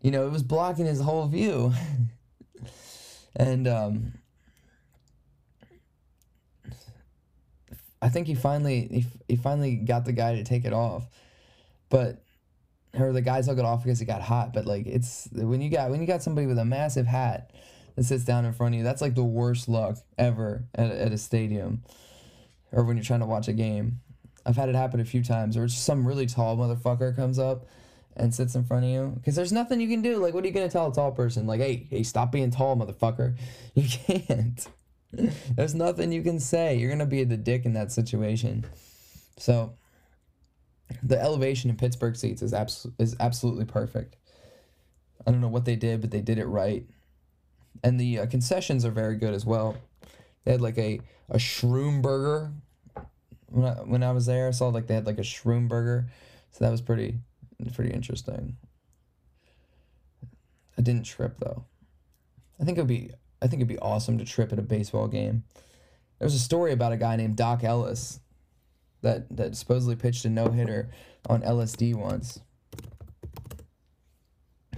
you 0.00 0.10
know, 0.10 0.26
it 0.26 0.30
was 0.30 0.42
blocking 0.42 0.86
his 0.86 1.00
whole 1.00 1.26
view. 1.26 1.72
and 3.36 3.66
um, 3.66 4.12
I 8.00 8.08
think 8.08 8.26
he 8.26 8.34
finally 8.34 8.88
he, 8.90 9.06
he 9.28 9.36
finally 9.36 9.76
got 9.76 10.04
the 10.04 10.12
guy 10.12 10.36
to 10.36 10.44
take 10.44 10.64
it 10.64 10.72
off, 10.72 11.04
but 11.88 12.22
or 12.98 13.12
the 13.12 13.20
guy 13.20 13.42
took 13.42 13.58
it 13.58 13.64
off 13.64 13.82
because 13.82 14.00
it 14.00 14.06
got 14.06 14.22
hot. 14.22 14.52
But 14.52 14.66
like 14.66 14.86
it's 14.86 15.28
when 15.32 15.60
you 15.60 15.70
got 15.70 15.90
when 15.90 16.00
you 16.00 16.06
got 16.06 16.22
somebody 16.22 16.46
with 16.46 16.58
a 16.58 16.64
massive 16.64 17.06
hat 17.06 17.52
that 17.96 18.04
sits 18.04 18.24
down 18.24 18.44
in 18.44 18.52
front 18.52 18.74
of 18.74 18.78
you, 18.78 18.84
that's 18.84 19.02
like 19.02 19.14
the 19.14 19.24
worst 19.24 19.68
luck 19.68 19.98
ever 20.16 20.64
at, 20.74 20.90
at 20.90 21.12
a 21.12 21.18
stadium. 21.18 21.82
or 22.72 22.84
when 22.84 22.96
you're 22.96 23.04
trying 23.04 23.20
to 23.20 23.26
watch 23.26 23.48
a 23.48 23.52
game. 23.52 24.00
I've 24.46 24.56
had 24.56 24.70
it 24.70 24.74
happen 24.74 25.00
a 25.00 25.04
few 25.04 25.22
times, 25.22 25.56
or 25.58 25.68
some 25.68 26.06
really 26.06 26.24
tall 26.24 26.56
motherfucker 26.56 27.14
comes 27.14 27.38
up 27.38 27.66
and 28.18 28.34
sits 28.34 28.54
in 28.54 28.64
front 28.64 28.84
of 28.84 28.90
you. 28.90 29.12
Because 29.16 29.36
there's 29.36 29.52
nothing 29.52 29.80
you 29.80 29.88
can 29.88 30.02
do. 30.02 30.16
Like, 30.16 30.34
what 30.34 30.44
are 30.44 30.46
you 30.46 30.52
gonna 30.52 30.68
tell 30.68 30.90
a 30.90 30.94
tall 30.94 31.12
person? 31.12 31.46
Like, 31.46 31.60
hey, 31.60 31.86
hey, 31.90 32.02
stop 32.02 32.32
being 32.32 32.50
tall, 32.50 32.76
motherfucker. 32.76 33.36
You 33.74 33.88
can't. 33.88 34.66
there's 35.56 35.74
nothing 35.74 36.10
you 36.10 36.22
can 36.22 36.40
say. 36.40 36.76
You're 36.76 36.90
gonna 36.90 37.06
be 37.06 37.22
the 37.24 37.36
dick 37.36 37.64
in 37.64 37.74
that 37.74 37.92
situation. 37.92 38.66
So, 39.36 39.74
the 41.02 41.20
elevation 41.20 41.70
in 41.70 41.76
Pittsburgh 41.76 42.16
seats 42.16 42.42
is 42.42 42.52
abs- 42.52 42.86
is 42.98 43.14
absolutely 43.20 43.66
perfect. 43.66 44.16
I 45.26 45.30
don't 45.30 45.40
know 45.40 45.48
what 45.48 45.64
they 45.64 45.76
did, 45.76 46.00
but 46.00 46.10
they 46.10 46.20
did 46.20 46.38
it 46.38 46.46
right. 46.46 46.84
And 47.84 48.00
the 48.00 48.20
uh, 48.20 48.26
concessions 48.26 48.84
are 48.84 48.90
very 48.90 49.16
good 49.16 49.34
as 49.34 49.46
well. 49.46 49.76
They 50.44 50.52
had 50.52 50.60
like 50.60 50.78
a 50.78 51.00
a 51.28 51.36
shroom 51.36 52.02
burger. 52.02 52.50
When 53.50 53.64
I, 53.64 53.74
when 53.82 54.02
I 54.02 54.12
was 54.12 54.26
there, 54.26 54.48
I 54.48 54.50
saw 54.50 54.68
like 54.68 54.88
they 54.88 54.94
had 54.94 55.06
like 55.06 55.18
a 55.18 55.22
shroom 55.22 55.68
burger, 55.68 56.08
so 56.50 56.64
that 56.64 56.70
was 56.70 56.80
pretty 56.80 57.20
pretty 57.74 57.92
interesting. 57.92 58.56
I 60.76 60.82
didn't 60.82 61.04
trip 61.04 61.36
though. 61.40 61.64
I 62.60 62.64
think 62.64 62.78
it'd 62.78 62.88
be 62.88 63.10
I 63.42 63.46
think 63.46 63.60
it'd 63.60 63.68
be 63.68 63.78
awesome 63.78 64.18
to 64.18 64.24
trip 64.24 64.52
at 64.52 64.58
a 64.58 64.62
baseball 64.62 65.08
game. 65.08 65.44
There's 66.18 66.34
a 66.34 66.40
story 66.40 66.72
about 66.72 66.92
a 66.92 66.96
guy 66.96 67.16
named 67.16 67.36
Doc 67.36 67.62
Ellis 67.64 68.20
that 69.02 69.36
that 69.36 69.56
supposedly 69.56 69.96
pitched 69.96 70.24
a 70.24 70.28
no 70.28 70.50
hitter 70.50 70.90
on 71.28 71.42
LSD 71.42 71.94
once. 71.94 72.40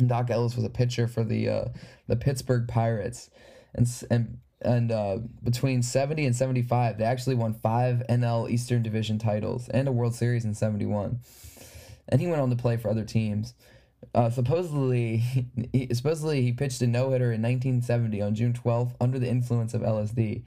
Doc 0.07 0.31
Ellis 0.31 0.57
was 0.57 0.65
a 0.65 0.71
pitcher 0.71 1.07
for 1.07 1.25
the 1.25 1.49
uh, 1.49 1.65
the 2.07 2.17
Pittsburgh 2.17 2.67
Pirates, 2.69 3.31
and 3.75 3.89
and 4.11 4.39
and 4.63 4.93
uh, 4.93 5.19
between 5.43 5.83
seventy 5.83 6.27
and 6.27 6.35
seventy 6.35 6.63
five, 6.63 6.99
they 6.99 7.05
actually 7.05 7.35
won 7.35 7.55
five 7.55 8.03
NL 8.09 8.51
Eastern 8.51 8.83
Division 8.83 9.19
titles 9.19 9.69
and 9.69 9.89
a 9.89 9.93
World 9.93 10.15
Series 10.15 10.45
in 10.45 10.55
seventy 10.55 10.87
one, 10.87 11.21
and 12.09 12.21
he 12.21 12.27
went 12.27 12.41
on 12.41 12.51
to 12.51 12.57
play 12.57 12.77
for 12.77 12.91
other 12.91 13.05
teams. 13.05 13.55
Uh, 14.15 14.31
supposedly, 14.31 15.17
he, 15.73 15.89
supposedly 15.93 16.43
he 16.43 16.53
pitched 16.53 16.83
a 16.83 16.87
no 16.87 17.11
hitter 17.11 17.33
in 17.33 17.43
1970 17.43 18.23
on 18.23 18.35
June 18.35 18.53
12th 18.53 18.95
under 19.01 19.19
the 19.19 19.29
influence 19.29 19.75
of 19.75 19.83
LSD. 19.83 20.45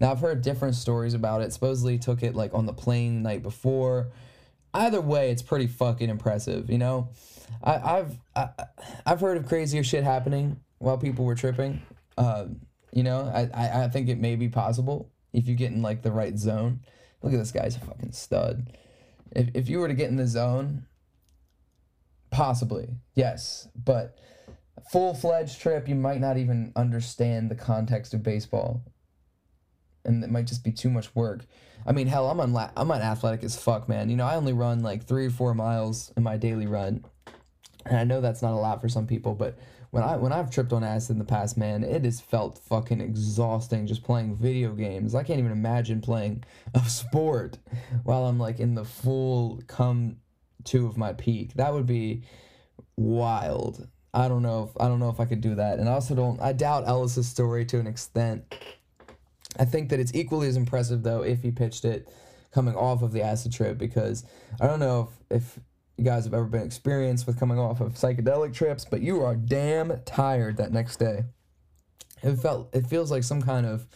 Now 0.00 0.10
I've 0.10 0.20
heard 0.20 0.42
different 0.42 0.74
stories 0.74 1.14
about 1.14 1.42
it. 1.42 1.52
Supposedly 1.52 1.98
took 1.98 2.22
it 2.22 2.34
like 2.34 2.54
on 2.54 2.66
the 2.66 2.72
plane 2.72 3.22
the 3.22 3.28
night 3.28 3.42
before. 3.42 4.08
Either 4.74 5.00
way, 5.00 5.30
it's 5.30 5.42
pretty 5.42 5.66
fucking 5.66 6.08
impressive, 6.08 6.70
you 6.70 6.78
know. 6.78 7.10
I, 7.62 7.98
I've 7.98 8.18
I, 8.34 8.48
I've 9.04 9.20
heard 9.20 9.36
of 9.36 9.46
crazier 9.46 9.84
shit 9.84 10.02
happening 10.02 10.60
while 10.78 10.98
people 10.98 11.24
were 11.24 11.34
tripping. 11.34 11.82
Uh, 12.16 12.46
you 12.92 13.02
know, 13.02 13.30
I, 13.32 13.48
I 13.54 13.84
I 13.84 13.88
think 13.88 14.08
it 14.08 14.18
may 14.18 14.36
be 14.36 14.48
possible 14.48 15.10
if 15.32 15.46
you 15.46 15.54
get 15.54 15.72
in 15.72 15.82
like 15.82 16.02
the 16.02 16.12
right 16.12 16.36
zone. 16.38 16.80
Look 17.22 17.32
at 17.32 17.38
this 17.38 17.52
guy's 17.52 17.76
a 17.76 17.80
fucking 17.80 18.12
stud. 18.12 18.76
If 19.30 19.48
if 19.54 19.68
you 19.68 19.78
were 19.78 19.88
to 19.88 19.94
get 19.94 20.08
in 20.08 20.16
the 20.16 20.26
zone, 20.26 20.86
possibly 22.32 22.88
yes, 23.14 23.68
but 23.76 24.18
full 24.90 25.14
fledged 25.14 25.60
trip, 25.60 25.88
you 25.88 25.94
might 25.94 26.20
not 26.20 26.36
even 26.36 26.72
understand 26.74 27.50
the 27.50 27.54
context 27.54 28.14
of 28.14 28.24
baseball, 28.24 28.82
and 30.04 30.24
it 30.24 30.30
might 30.30 30.46
just 30.46 30.64
be 30.64 30.72
too 30.72 30.90
much 30.90 31.14
work. 31.14 31.44
I 31.86 31.92
mean, 31.92 32.08
hell, 32.08 32.28
I'm 32.28 32.40
on 32.40 32.56
I'm 32.76 32.90
on 32.90 33.00
athletic 33.00 33.44
as 33.44 33.56
fuck, 33.56 33.88
man. 33.88 34.10
You 34.10 34.16
know, 34.16 34.26
I 34.26 34.34
only 34.34 34.52
run 34.52 34.82
like 34.82 35.04
three 35.04 35.26
or 35.26 35.30
four 35.30 35.54
miles 35.54 36.12
in 36.16 36.24
my 36.24 36.36
daily 36.36 36.66
run, 36.66 37.04
and 37.86 37.96
I 37.96 38.04
know 38.04 38.20
that's 38.20 38.42
not 38.42 38.52
a 38.52 38.56
lot 38.56 38.80
for 38.80 38.88
some 38.88 39.06
people, 39.06 39.34
but 39.34 39.58
when 39.90 40.02
I 40.02 40.16
when 40.16 40.32
I've 40.32 40.50
tripped 40.50 40.72
on 40.72 40.82
acid 40.82 41.10
in 41.10 41.18
the 41.18 41.24
past, 41.24 41.58
man, 41.58 41.84
it 41.84 42.04
has 42.04 42.18
felt 42.18 42.58
fucking 42.58 43.02
exhausting 43.02 43.86
just 43.86 44.02
playing 44.02 44.36
video 44.36 44.72
games. 44.72 45.14
I 45.14 45.22
can't 45.22 45.38
even 45.38 45.52
imagine 45.52 46.00
playing 46.00 46.44
a 46.74 46.80
sport 46.88 47.58
while 48.02 48.24
I'm 48.24 48.38
like 48.38 48.58
in 48.58 48.74
the 48.74 48.86
full 48.86 49.60
come 49.66 50.16
to 50.66 50.86
of 50.86 50.96
my 50.96 51.12
peak. 51.12 51.54
That 51.54 51.72
would 51.72 51.86
be 51.86 52.22
wild. 52.96 53.86
I 54.14 54.28
don't 54.28 54.42
know 54.42 54.64
if 54.64 54.82
I 54.82 54.88
don't 54.88 55.00
know 55.00 55.08
if 55.08 55.20
I 55.20 55.24
could 55.24 55.40
do 55.40 55.54
that. 55.54 55.78
And 55.78 55.88
I 55.88 55.92
also 55.92 56.14
don't 56.14 56.40
I 56.40 56.52
doubt 56.52 56.86
Ellis's 56.86 57.28
story 57.28 57.64
to 57.66 57.78
an 57.78 57.86
extent. 57.86 58.54
I 59.58 59.64
think 59.64 59.90
that 59.90 60.00
it's 60.00 60.14
equally 60.14 60.48
as 60.48 60.56
impressive 60.56 61.02
though 61.02 61.22
if 61.22 61.42
he 61.42 61.50
pitched 61.50 61.84
it 61.84 62.08
coming 62.52 62.74
off 62.74 63.02
of 63.02 63.12
the 63.12 63.22
acid 63.22 63.52
trip 63.52 63.78
because 63.78 64.24
I 64.60 64.66
don't 64.66 64.80
know 64.80 65.10
if, 65.30 65.38
if 65.38 65.58
you 65.96 66.04
guys 66.04 66.24
have 66.24 66.34
ever 66.34 66.44
been 66.44 66.62
experienced 66.62 67.26
with 67.26 67.38
coming 67.38 67.58
off 67.58 67.80
of 67.80 67.94
psychedelic 67.94 68.52
trips, 68.52 68.84
but 68.84 69.00
you 69.02 69.22
are 69.22 69.34
damn 69.34 70.02
tired 70.04 70.58
that 70.58 70.72
next 70.72 70.98
day. 70.98 71.24
It 72.22 72.36
felt 72.36 72.74
it 72.74 72.86
feels 72.86 73.10
like 73.10 73.24
some 73.24 73.42
kind 73.42 73.66
of 73.66 73.86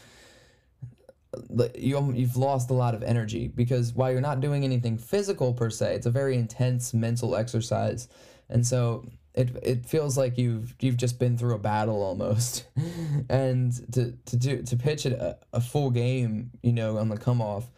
you 1.74 2.12
you've 2.12 2.36
lost 2.36 2.70
a 2.70 2.74
lot 2.74 2.94
of 2.94 3.02
energy 3.02 3.48
because 3.48 3.92
while 3.92 4.10
you're 4.10 4.20
not 4.20 4.40
doing 4.40 4.64
anything 4.64 4.98
physical 4.98 5.52
per 5.52 5.70
se, 5.70 5.94
it's 5.94 6.06
a 6.06 6.10
very 6.10 6.36
intense 6.36 6.94
mental 6.94 7.36
exercise, 7.36 8.08
and 8.48 8.66
so 8.66 9.04
it 9.34 9.56
it 9.62 9.86
feels 9.86 10.16
like 10.16 10.38
you've 10.38 10.74
you've 10.80 10.96
just 10.96 11.18
been 11.18 11.36
through 11.36 11.54
a 11.54 11.58
battle 11.58 12.02
almost, 12.02 12.66
and 13.28 13.72
to 13.92 14.12
to 14.26 14.36
do 14.36 14.62
to 14.62 14.76
pitch 14.76 15.06
it 15.06 15.12
a, 15.12 15.38
a 15.52 15.60
full 15.60 15.90
game, 15.90 16.50
you 16.62 16.72
know, 16.72 16.98
on 16.98 17.08
the 17.08 17.16
come 17.16 17.40
off 17.40 17.70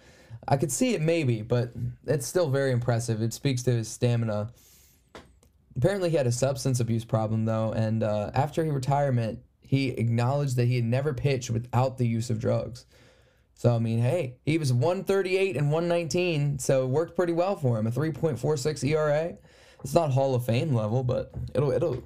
I 0.49 0.57
could 0.57 0.73
see 0.73 0.95
it 0.95 1.03
maybe, 1.03 1.43
but 1.43 1.73
it's 2.07 2.27
still 2.27 2.49
very 2.49 2.73
impressive. 2.73 3.21
It 3.21 3.35
speaks 3.35 3.63
to 3.65 3.71
his 3.71 3.87
stamina. 3.87 4.51
Apparently, 5.77 6.09
he 6.09 6.17
had 6.17 6.27
a 6.27 6.33
substance 6.33 6.81
abuse 6.81 7.05
problem 7.05 7.45
though, 7.45 7.73
and 7.73 8.03
uh, 8.03 8.31
after 8.35 8.65
his 8.65 8.73
retirement, 8.73 9.41
he 9.61 9.91
acknowledged 9.91 10.57
that 10.57 10.65
he 10.65 10.77
had 10.77 10.87
never 10.87 11.13
pitched 11.13 11.51
without 11.51 11.99
the 11.99 12.07
use 12.07 12.31
of 12.31 12.39
drugs. 12.39 12.87
So 13.59 13.75
I 13.75 13.81
mean, 13.81 13.99
hey, 13.99 14.37
he 14.45 14.57
was 14.57 14.73
138 14.73 15.57
and 15.57 15.73
119, 15.73 16.61
so 16.61 16.85
it 16.85 16.87
worked 16.87 17.17
pretty 17.17 17.33
well 17.33 17.57
for 17.57 17.77
him. 17.77 17.89
A 17.89 17.91
3.46 17.91 18.85
ERA. 18.85 19.35
It's 19.83 19.95
not 19.95 20.13
Hall 20.13 20.37
of 20.37 20.47
Fame 20.47 20.73
level, 20.73 21.03
but 21.03 21.33
it'll 21.57 21.73
it'll 21.73 22.05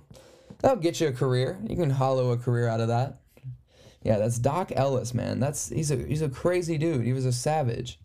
that'll 0.61 0.79
get 0.79 0.99
you 0.99 1.09
a 1.09 1.12
career. 1.12 1.59
You 1.69 1.77
can 1.77 1.91
hollow 1.91 2.31
a 2.31 2.38
career 2.38 2.69
out 2.69 2.81
of 2.81 2.88
that. 2.88 3.21
Yeah, 4.03 4.17
that's 4.17 4.38
Doc 4.38 4.73
Ellis, 4.75 5.12
man. 5.12 5.41
That's 5.41 5.69
he's 5.69 5.91
a 5.91 5.97
he's 5.97 6.23
a 6.23 6.31
crazy 6.31 6.79
dude. 6.79 7.05
He 7.05 7.12
was 7.12 7.27
a 7.27 7.33
savage. 7.35 8.01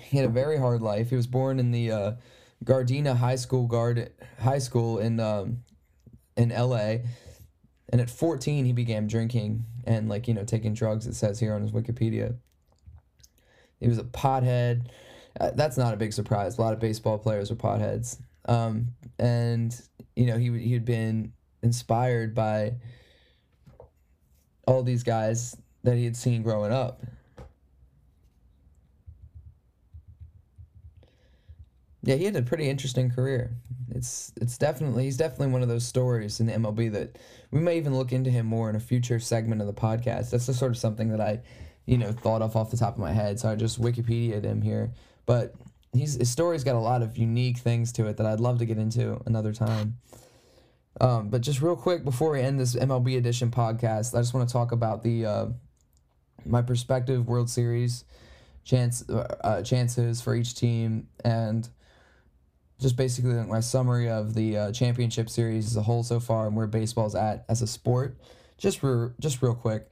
He 0.00 0.16
had 0.16 0.26
a 0.26 0.32
very 0.32 0.58
hard 0.58 0.82
life. 0.82 1.10
He 1.10 1.16
was 1.16 1.28
born 1.28 1.60
in 1.60 1.70
the 1.70 1.92
uh, 1.92 2.12
Gardena 2.64 3.16
High 3.16 3.36
School 3.36 3.68
guard 3.68 4.12
High 4.40 4.58
School 4.58 4.98
in 4.98 5.20
um, 5.20 5.62
in 6.36 6.50
L.A. 6.50 7.04
And 7.92 8.00
at 8.00 8.08
14, 8.08 8.64
he 8.64 8.72
began 8.72 9.06
drinking 9.06 9.66
and 9.84 10.08
like 10.08 10.26
you 10.26 10.34
know 10.34 10.44
taking 10.44 10.72
drugs. 10.72 11.06
It 11.06 11.14
says 11.14 11.38
here 11.38 11.54
on 11.54 11.60
his 11.62 11.72
Wikipedia. 11.72 12.34
He 13.78 13.88
was 13.88 13.98
a 13.98 14.04
pothead. 14.04 14.86
Uh, 15.38 15.50
that's 15.54 15.76
not 15.76 15.92
a 15.92 15.96
big 15.96 16.12
surprise. 16.12 16.58
A 16.58 16.60
lot 16.60 16.72
of 16.72 16.80
baseball 16.80 17.18
players 17.18 17.50
are 17.50 17.56
potheads. 17.56 18.18
Um, 18.46 18.88
and 19.18 19.78
you 20.16 20.26
know 20.26 20.38
he 20.38 20.58
he 20.58 20.72
had 20.72 20.84
been 20.84 21.32
inspired 21.62 22.34
by 22.34 22.74
all 24.66 24.82
these 24.82 25.02
guys 25.02 25.56
that 25.84 25.96
he 25.96 26.04
had 26.04 26.16
seen 26.16 26.42
growing 26.42 26.72
up. 26.72 27.02
Yeah, 32.02 32.16
he 32.16 32.24
had 32.24 32.36
a 32.36 32.42
pretty 32.42 32.68
interesting 32.68 33.10
career. 33.10 33.52
It's 33.90 34.32
it's 34.40 34.58
definitely 34.58 35.04
he's 35.04 35.16
definitely 35.16 35.48
one 35.48 35.62
of 35.62 35.68
those 35.68 35.86
stories 35.86 36.40
in 36.40 36.46
the 36.46 36.52
MLB 36.52 36.90
that 36.92 37.18
we 37.50 37.60
may 37.60 37.76
even 37.76 37.94
look 37.94 38.12
into 38.12 38.30
him 38.30 38.46
more 38.46 38.68
in 38.68 38.76
a 38.76 38.80
future 38.80 39.20
segment 39.20 39.60
of 39.60 39.66
the 39.66 39.72
podcast. 39.72 40.30
That's 40.30 40.46
the 40.46 40.54
sort 40.54 40.72
of 40.72 40.78
something 40.78 41.10
that 41.10 41.20
I, 41.20 41.40
you 41.86 41.98
know, 41.98 42.10
thought 42.10 42.42
of 42.42 42.56
off 42.56 42.70
the 42.70 42.76
top 42.76 42.94
of 42.94 42.98
my 42.98 43.12
head. 43.12 43.38
So 43.38 43.50
I 43.50 43.54
just 43.54 43.80
Wikipedia'd 43.80 44.44
him 44.44 44.62
here. 44.62 44.92
But 45.26 45.54
he's 45.92 46.14
his 46.14 46.30
story's 46.30 46.64
got 46.64 46.74
a 46.74 46.80
lot 46.80 47.02
of 47.02 47.16
unique 47.16 47.58
things 47.58 47.92
to 47.92 48.06
it 48.06 48.16
that 48.16 48.26
I'd 48.26 48.40
love 48.40 48.58
to 48.58 48.64
get 48.64 48.78
into 48.78 49.20
another 49.26 49.52
time. 49.52 49.98
Um, 51.00 51.28
but 51.28 51.40
just 51.40 51.62
real 51.62 51.76
quick 51.76 52.04
before 52.04 52.32
we 52.32 52.40
end 52.40 52.58
this 52.58 52.74
MLB 52.74 53.16
edition 53.16 53.50
podcast, 53.50 54.14
I 54.14 54.20
just 54.20 54.34
want 54.34 54.48
to 54.48 54.52
talk 54.52 54.72
about 54.72 55.02
the 55.02 55.26
uh, 55.26 55.46
my 56.44 56.62
perspective 56.62 57.28
World 57.28 57.48
Series 57.48 58.04
chance 58.64 59.08
uh, 59.08 59.62
chances 59.62 60.20
for 60.20 60.34
each 60.34 60.54
team 60.54 61.08
and 61.24 61.68
just 62.82 62.96
basically 62.96 63.32
my 63.32 63.60
summary 63.60 64.10
of 64.10 64.34
the 64.34 64.56
uh, 64.56 64.72
championship 64.72 65.30
series 65.30 65.66
as 65.66 65.76
a 65.76 65.82
whole 65.82 66.02
so 66.02 66.20
far 66.20 66.46
and 66.46 66.56
where 66.56 66.66
baseball's 66.66 67.14
at 67.14 67.44
as 67.48 67.62
a 67.62 67.66
sport. 67.66 68.18
Just 68.58 68.78
for 68.78 69.14
just 69.18 69.40
real 69.42 69.54
quick, 69.54 69.88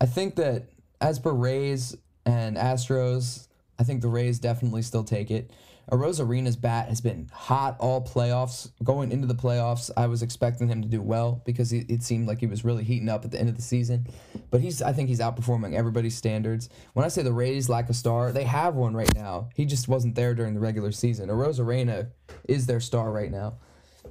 I 0.00 0.06
think 0.06 0.36
that 0.36 0.68
as 1.00 1.18
per 1.18 1.32
Rays 1.32 1.96
and 2.24 2.56
Astros, 2.56 3.48
I 3.80 3.82
think 3.82 4.02
the 4.02 4.08
Rays 4.08 4.38
definitely 4.38 4.82
still 4.82 5.04
take 5.04 5.30
it. 5.30 5.50
Arena's 5.90 6.54
bat 6.54 6.88
has 6.88 7.00
been 7.00 7.28
hot 7.32 7.76
all 7.80 8.00
playoffs. 8.04 8.70
Going 8.84 9.10
into 9.10 9.26
the 9.26 9.34
playoffs, 9.34 9.90
I 9.96 10.06
was 10.06 10.22
expecting 10.22 10.68
him 10.68 10.82
to 10.82 10.88
do 10.88 11.00
well 11.00 11.42
because 11.46 11.72
it, 11.72 11.90
it 11.90 12.02
seemed 12.02 12.28
like 12.28 12.38
he 12.38 12.46
was 12.46 12.62
really 12.62 12.84
heating 12.84 13.08
up 13.08 13.24
at 13.24 13.30
the 13.30 13.40
end 13.40 13.48
of 13.48 13.56
the 13.56 13.62
season. 13.62 14.06
But 14.50 14.60
he's, 14.60 14.82
I 14.82 14.92
think 14.92 15.08
he's 15.08 15.18
outperforming 15.18 15.74
everybody's 15.74 16.14
standards. 16.14 16.68
When 16.92 17.04
I 17.04 17.08
say 17.08 17.22
the 17.22 17.32
Rays 17.32 17.70
lack 17.70 17.88
a 17.88 17.94
star, 17.94 18.30
they 18.30 18.44
have 18.44 18.74
one 18.74 18.94
right 18.94 19.12
now. 19.14 19.48
He 19.54 19.64
just 19.64 19.88
wasn't 19.88 20.14
there 20.14 20.34
during 20.34 20.52
the 20.54 20.60
regular 20.60 20.92
season. 20.92 21.30
Arozarena 21.30 22.10
is 22.46 22.66
their 22.66 22.80
star 22.80 23.10
right 23.10 23.30
now. 23.30 23.54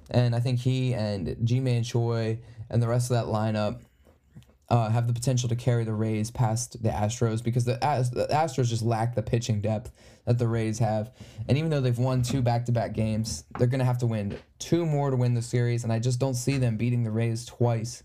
And 0.09 0.35
I 0.35 0.39
think 0.39 0.59
he 0.59 0.95
and 0.95 1.37
Ji-Man 1.43 1.83
Choi 1.83 2.39
and 2.69 2.81
the 2.81 2.87
rest 2.87 3.11
of 3.11 3.17
that 3.17 3.31
lineup, 3.31 3.81
uh, 4.69 4.89
have 4.89 5.07
the 5.07 5.13
potential 5.13 5.49
to 5.49 5.55
carry 5.55 5.83
the 5.83 5.93
Rays 5.93 6.29
past 6.29 6.81
the 6.83 6.89
Astros 6.89 7.43
because 7.43 7.65
the, 7.65 7.73
the 7.73 8.27
Astros 8.31 8.67
just 8.67 8.83
lack 8.83 9.15
the 9.15 9.23
pitching 9.23 9.61
depth 9.61 9.91
that 10.25 10.37
the 10.37 10.47
Rays 10.47 10.77
have. 10.79 11.11
And 11.47 11.57
even 11.57 11.71
though 11.71 11.81
they've 11.81 11.97
won 11.97 12.21
two 12.21 12.41
back 12.41 12.65
to 12.65 12.71
back 12.71 12.93
games, 12.93 13.45
they're 13.57 13.67
going 13.67 13.79
to 13.79 13.85
have 13.85 13.97
to 13.99 14.07
win 14.07 14.37
two 14.59 14.85
more 14.85 15.09
to 15.09 15.15
win 15.15 15.33
the 15.33 15.41
series. 15.41 15.83
And 15.83 15.91
I 15.91 15.97
just 15.97 16.19
don't 16.19 16.35
see 16.35 16.57
them 16.57 16.77
beating 16.77 17.03
the 17.03 17.11
Rays 17.11 17.45
twice. 17.45 18.03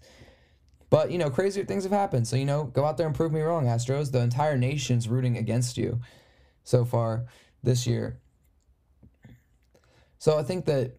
But, 0.88 1.10
you 1.10 1.18
know, 1.18 1.28
crazier 1.28 1.64
things 1.64 1.82
have 1.82 1.92
happened. 1.92 2.26
So, 2.26 2.36
you 2.36 2.46
know, 2.46 2.64
go 2.64 2.84
out 2.84 2.96
there 2.96 3.06
and 3.06 3.14
prove 3.14 3.32
me 3.32 3.40
wrong, 3.40 3.66
Astros. 3.66 4.10
The 4.10 4.20
entire 4.20 4.56
nation's 4.56 5.08
rooting 5.08 5.36
against 5.36 5.76
you 5.76 6.00
so 6.62 6.84
far 6.84 7.26
this 7.62 7.86
year. 7.86 8.20
So 10.18 10.38
I 10.38 10.42
think 10.42 10.64
that 10.64 10.92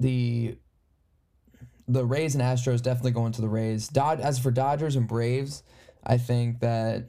the 0.00 0.56
the 1.88 2.04
Rays 2.04 2.34
and 2.34 2.42
Astros 2.42 2.82
definitely 2.82 3.12
going 3.12 3.32
to 3.32 3.40
the 3.40 3.48
Rays. 3.48 3.88
Dod- 3.88 4.20
as 4.20 4.38
for 4.38 4.50
Dodgers 4.50 4.96
and 4.96 5.06
Braves, 5.06 5.62
I 6.04 6.18
think 6.18 6.60
that 6.60 7.04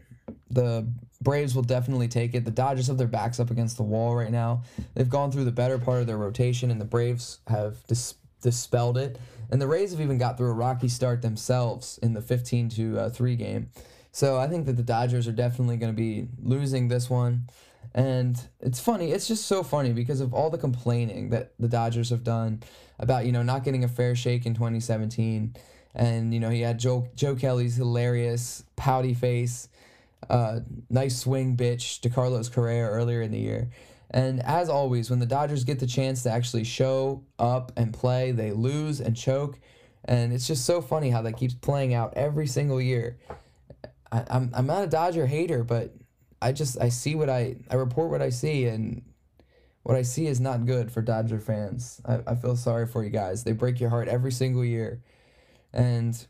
the 0.50 0.88
Braves 1.22 1.56
will 1.56 1.64
definitely 1.64 2.08
take 2.08 2.36
it. 2.36 2.46
The 2.46 2.52
Dodgers 2.52 2.88
have 2.88 2.98
their 2.98 3.08
backs 3.08 3.40
up 3.40 3.50
against 3.50 3.78
the 3.78 3.84
wall 3.84 4.16
right 4.16 4.32
now. 4.32 4.64
They've 4.94 5.10
gone 5.10 5.32
through 5.32 5.46
the 5.46 5.52
better 5.52 5.78
part 5.78 6.02
of 6.02 6.08
their 6.08 6.18
rotation, 6.18 6.70
and 6.70 6.82
the 6.82 6.86
Braves 6.86 7.40
have 7.48 7.86
dis- 7.88 8.16
dispelled 8.42 8.98
it. 8.98 9.18
And 9.50 9.62
the 9.62 9.68
Rays 9.68 9.92
have 9.92 10.02
even 10.02 10.18
got 10.18 10.38
through 10.38 10.50
a 10.50 10.54
rocky 10.54 10.88
start 10.88 11.22
themselves 11.22 12.00
in 12.02 12.14
the 12.14 12.22
15 12.22 12.70
to 12.70 13.00
uh, 13.00 13.10
3 13.10 13.36
game. 13.36 13.70
So 14.12 14.38
I 14.38 14.48
think 14.48 14.66
that 14.66 14.78
the 14.78 14.84
Dodgers 14.84 15.28
are 15.28 15.32
definitely 15.34 15.78
going 15.78 15.92
to 15.92 15.98
be 15.98 16.28
losing 16.42 16.88
this 16.88 17.10
one. 17.10 17.48
And 17.94 18.40
it's 18.60 18.80
funny. 18.80 19.12
It's 19.12 19.28
just 19.28 19.46
so 19.46 19.64
funny 19.64 19.94
because 19.94 20.20
of 20.20 20.34
all 20.34 20.50
the 20.50 20.58
complaining 20.58 21.30
that 21.30 21.54
the 21.60 21.68
Dodgers 21.68 22.10
have 22.10 22.24
done 22.24 22.64
about, 23.00 23.26
you 23.26 23.32
know, 23.32 23.44
not 23.44 23.64
getting 23.64 23.84
a 23.84 23.88
fair 23.88 24.16
shake 24.16 24.46
in 24.46 24.54
2017. 24.54 25.56
And, 25.96 26.34
you 26.34 26.40
know, 26.40 26.50
he 26.50 26.62
had 26.62 26.80
Joe, 26.80 27.08
Joe 27.16 27.36
Kelly's 27.36 27.76
hilarious 27.76 28.64
pouty 28.76 29.14
face, 29.14 29.70
uh, 30.30 30.62
nice 30.90 31.20
swing 31.20 31.56
bitch 31.56 32.02
to 32.02 32.10
Carlos 32.10 32.50
Correa 32.50 32.88
earlier 32.88 33.22
in 33.22 33.32
the 33.32 33.40
year. 33.40 33.70
And 34.10 34.42
as 34.44 34.70
always, 34.70 35.10
when 35.10 35.20
the 35.20 35.26
Dodgers 35.26 35.64
get 35.64 35.80
the 35.80 35.88
chance 35.88 36.24
to 36.24 36.32
actually 36.32 36.64
show 36.64 37.24
up 37.40 37.72
and 37.76 37.94
play, 37.94 38.32
they 38.32 38.52
lose 38.52 39.02
and 39.02 39.16
choke. 39.16 39.60
And 40.06 40.34
it's 40.34 40.48
just 40.48 40.66
so 40.66 40.82
funny 40.82 41.10
how 41.10 41.22
that 41.24 41.34
keeps 41.34 41.54
playing 41.54 41.94
out 41.94 42.14
every 42.16 42.46
single 42.48 42.82
year. 42.82 43.18
I, 44.12 44.24
I'm, 44.30 44.52
I'm 44.54 44.68
not 44.68 44.84
a 44.84 44.88
Dodger 44.88 45.26
hater, 45.26 45.64
but 45.64 45.94
I 46.44 46.52
just 46.52 46.80
I 46.80 46.90
see 46.90 47.16
what 47.16 47.30
I 47.30 47.56
I 47.70 47.76
report 47.76 48.12
what 48.12 48.22
I 48.22 48.30
see 48.30 48.66
and 48.66 49.02
what 49.84 49.98
I 49.98 50.02
see 50.02 50.28
is 50.28 50.40
not 50.40 50.66
good 50.66 50.92
for 50.92 51.02
Dodger 51.02 51.40
fans. 51.40 52.02
I, 52.06 52.20
I 52.28 52.36
feel 52.36 52.56
sorry 52.56 52.88
for 52.88 53.04
you 53.04 53.10
guys. 53.10 53.44
They 53.44 53.52
break 53.52 53.80
your 53.80 53.90
heart 53.90 54.08
every 54.08 54.32
single 54.32 54.64
year. 54.64 55.02
And 55.74 56.26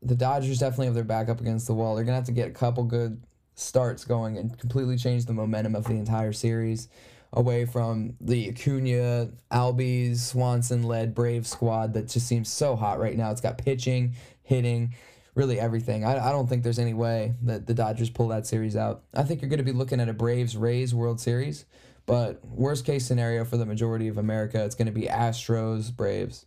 the 0.00 0.14
Dodgers 0.14 0.58
definitely 0.58 0.86
have 0.86 0.94
their 0.94 1.04
back 1.04 1.28
up 1.28 1.40
against 1.40 1.66
the 1.66 1.74
wall. 1.74 1.94
They're 1.94 2.04
gonna 2.04 2.16
have 2.16 2.26
to 2.26 2.32
get 2.32 2.48
a 2.48 2.52
couple 2.52 2.84
good 2.84 3.22
starts 3.54 4.04
going 4.04 4.36
and 4.36 4.58
completely 4.58 4.96
change 4.96 5.26
the 5.26 5.32
momentum 5.32 5.74
of 5.74 5.84
the 5.84 5.94
entire 5.94 6.32
series 6.32 6.88
away 7.32 7.66
from 7.66 8.16
the 8.20 8.48
Acuna, 8.48 9.28
Albies, 9.50 10.18
Swanson 10.18 10.84
led 10.84 11.14
Brave 11.14 11.46
squad 11.46 11.94
that 11.94 12.08
just 12.08 12.26
seems 12.26 12.48
so 12.48 12.76
hot 12.76 13.00
right 13.00 13.16
now. 13.16 13.30
It's 13.30 13.40
got 13.40 13.58
pitching, 13.58 14.14
hitting, 14.42 14.94
really 15.34 15.58
everything. 15.58 16.04
I, 16.04 16.28
I 16.28 16.32
don't 16.32 16.48
think 16.48 16.62
there's 16.62 16.78
any 16.78 16.94
way 16.94 17.34
that 17.42 17.66
the 17.66 17.74
Dodgers 17.74 18.10
pull 18.10 18.28
that 18.28 18.46
series 18.46 18.76
out. 18.76 19.02
I 19.14 19.22
think 19.22 19.42
you're 19.42 19.48
going 19.48 19.58
to 19.58 19.64
be 19.64 19.72
looking 19.72 20.00
at 20.00 20.08
a 20.08 20.12
Braves 20.12 20.56
Rays 20.56 20.94
World 20.94 21.20
Series, 21.20 21.64
but 22.06 22.44
worst 22.44 22.84
case 22.84 23.06
scenario 23.06 23.44
for 23.44 23.56
the 23.56 23.66
majority 23.66 24.08
of 24.08 24.18
America, 24.18 24.64
it's 24.64 24.74
going 24.74 24.86
to 24.86 24.92
be 24.92 25.06
Astros 25.06 25.94
Braves. 25.94 26.46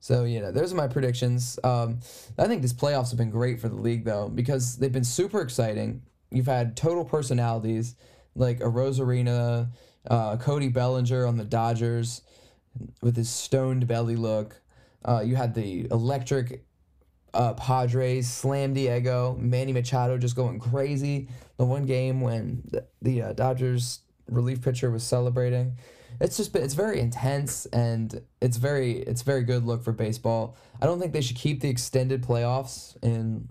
So 0.00 0.24
you 0.24 0.40
know, 0.40 0.52
those 0.52 0.72
are 0.72 0.76
my 0.76 0.88
predictions. 0.88 1.58
Um, 1.64 2.00
I 2.38 2.46
think 2.46 2.62
these 2.62 2.74
playoffs 2.74 3.10
have 3.10 3.18
been 3.18 3.30
great 3.30 3.60
for 3.60 3.68
the 3.68 3.76
league 3.76 4.04
though 4.04 4.28
because 4.28 4.76
they've 4.76 4.92
been 4.92 5.04
super 5.04 5.40
exciting. 5.40 6.02
You've 6.30 6.46
had 6.46 6.76
total 6.76 7.04
personalities 7.04 7.96
like 8.34 8.60
a 8.60 8.64
Arozarena, 8.64 9.70
uh, 10.08 10.36
Cody 10.36 10.68
Bellinger 10.68 11.26
on 11.26 11.38
the 11.38 11.44
Dodgers 11.44 12.22
with 13.00 13.16
his 13.16 13.30
stoned 13.30 13.86
belly 13.86 14.16
look. 14.16 14.60
Uh, 15.04 15.22
you 15.24 15.36
had 15.36 15.54
the 15.54 15.88
electric 15.90 16.65
uh, 17.36 17.52
Padres, 17.54 18.28
Slam 18.28 18.72
Diego, 18.72 19.36
Manny 19.38 19.72
Machado 19.72 20.16
just 20.16 20.34
going 20.34 20.58
crazy. 20.58 21.28
The 21.58 21.64
one 21.64 21.84
game 21.84 22.20
when 22.20 22.62
the, 22.70 22.86
the 23.02 23.22
uh, 23.22 23.32
Dodgers 23.34 24.00
relief 24.28 24.62
pitcher 24.62 24.90
was 24.90 25.04
celebrating. 25.04 25.76
It's 26.18 26.38
just 26.38 26.56
it's 26.56 26.72
very 26.72 26.98
intense 26.98 27.66
and 27.66 28.22
it's 28.40 28.56
very 28.56 28.92
it's 29.00 29.20
very 29.20 29.42
good 29.42 29.64
look 29.64 29.84
for 29.84 29.92
baseball. 29.92 30.56
I 30.80 30.86
don't 30.86 30.98
think 30.98 31.12
they 31.12 31.20
should 31.20 31.36
keep 31.36 31.60
the 31.60 31.68
extended 31.68 32.22
playoffs 32.22 32.96
in 33.02 33.50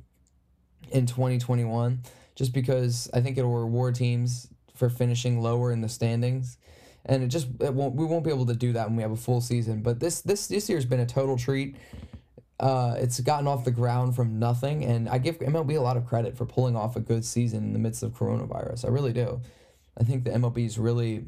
in 0.89 1.05
2021 1.05 2.01
just 2.35 2.53
because 2.53 3.07
I 3.13 3.21
think 3.21 3.37
it'll 3.37 3.53
reward 3.53 3.95
teams 3.95 4.47
for 4.73 4.89
finishing 4.89 5.41
lower 5.41 5.71
in 5.71 5.81
the 5.81 5.89
standings 5.89 6.57
and 7.05 7.23
it 7.23 7.27
just 7.27 7.47
it 7.61 7.73
won't 7.73 7.95
we 7.95 8.05
won't 8.05 8.23
be 8.23 8.31
able 8.31 8.47
to 8.47 8.55
do 8.55 8.73
that 8.73 8.87
when 8.87 8.95
we 8.95 9.03
have 9.03 9.11
a 9.11 9.17
full 9.17 9.41
season. 9.41 9.81
But 9.81 9.99
this 9.99 10.21
this 10.21 10.47
this 10.47 10.69
year's 10.69 10.85
been 10.85 10.99
a 10.99 11.05
total 11.05 11.37
treat. 11.37 11.75
Uh, 12.59 12.95
it's 12.97 13.19
gotten 13.19 13.47
off 13.47 13.65
the 13.65 13.71
ground 13.71 14.15
from 14.15 14.39
nothing, 14.39 14.85
and 14.85 15.09
I 15.09 15.17
give 15.17 15.39
MLB 15.39 15.77
a 15.77 15.81
lot 15.81 15.97
of 15.97 16.05
credit 16.05 16.37
for 16.37 16.45
pulling 16.45 16.75
off 16.75 16.95
a 16.95 17.01
good 17.01 17.25
season 17.25 17.65
in 17.65 17.73
the 17.73 17.79
midst 17.79 18.01
of 18.01 18.13
coronavirus. 18.13 18.85
I 18.85 18.89
really 18.89 19.11
do. 19.11 19.41
I 19.99 20.03
think 20.03 20.23
the 20.23 20.31
MLB's 20.31 20.77
really 20.77 21.25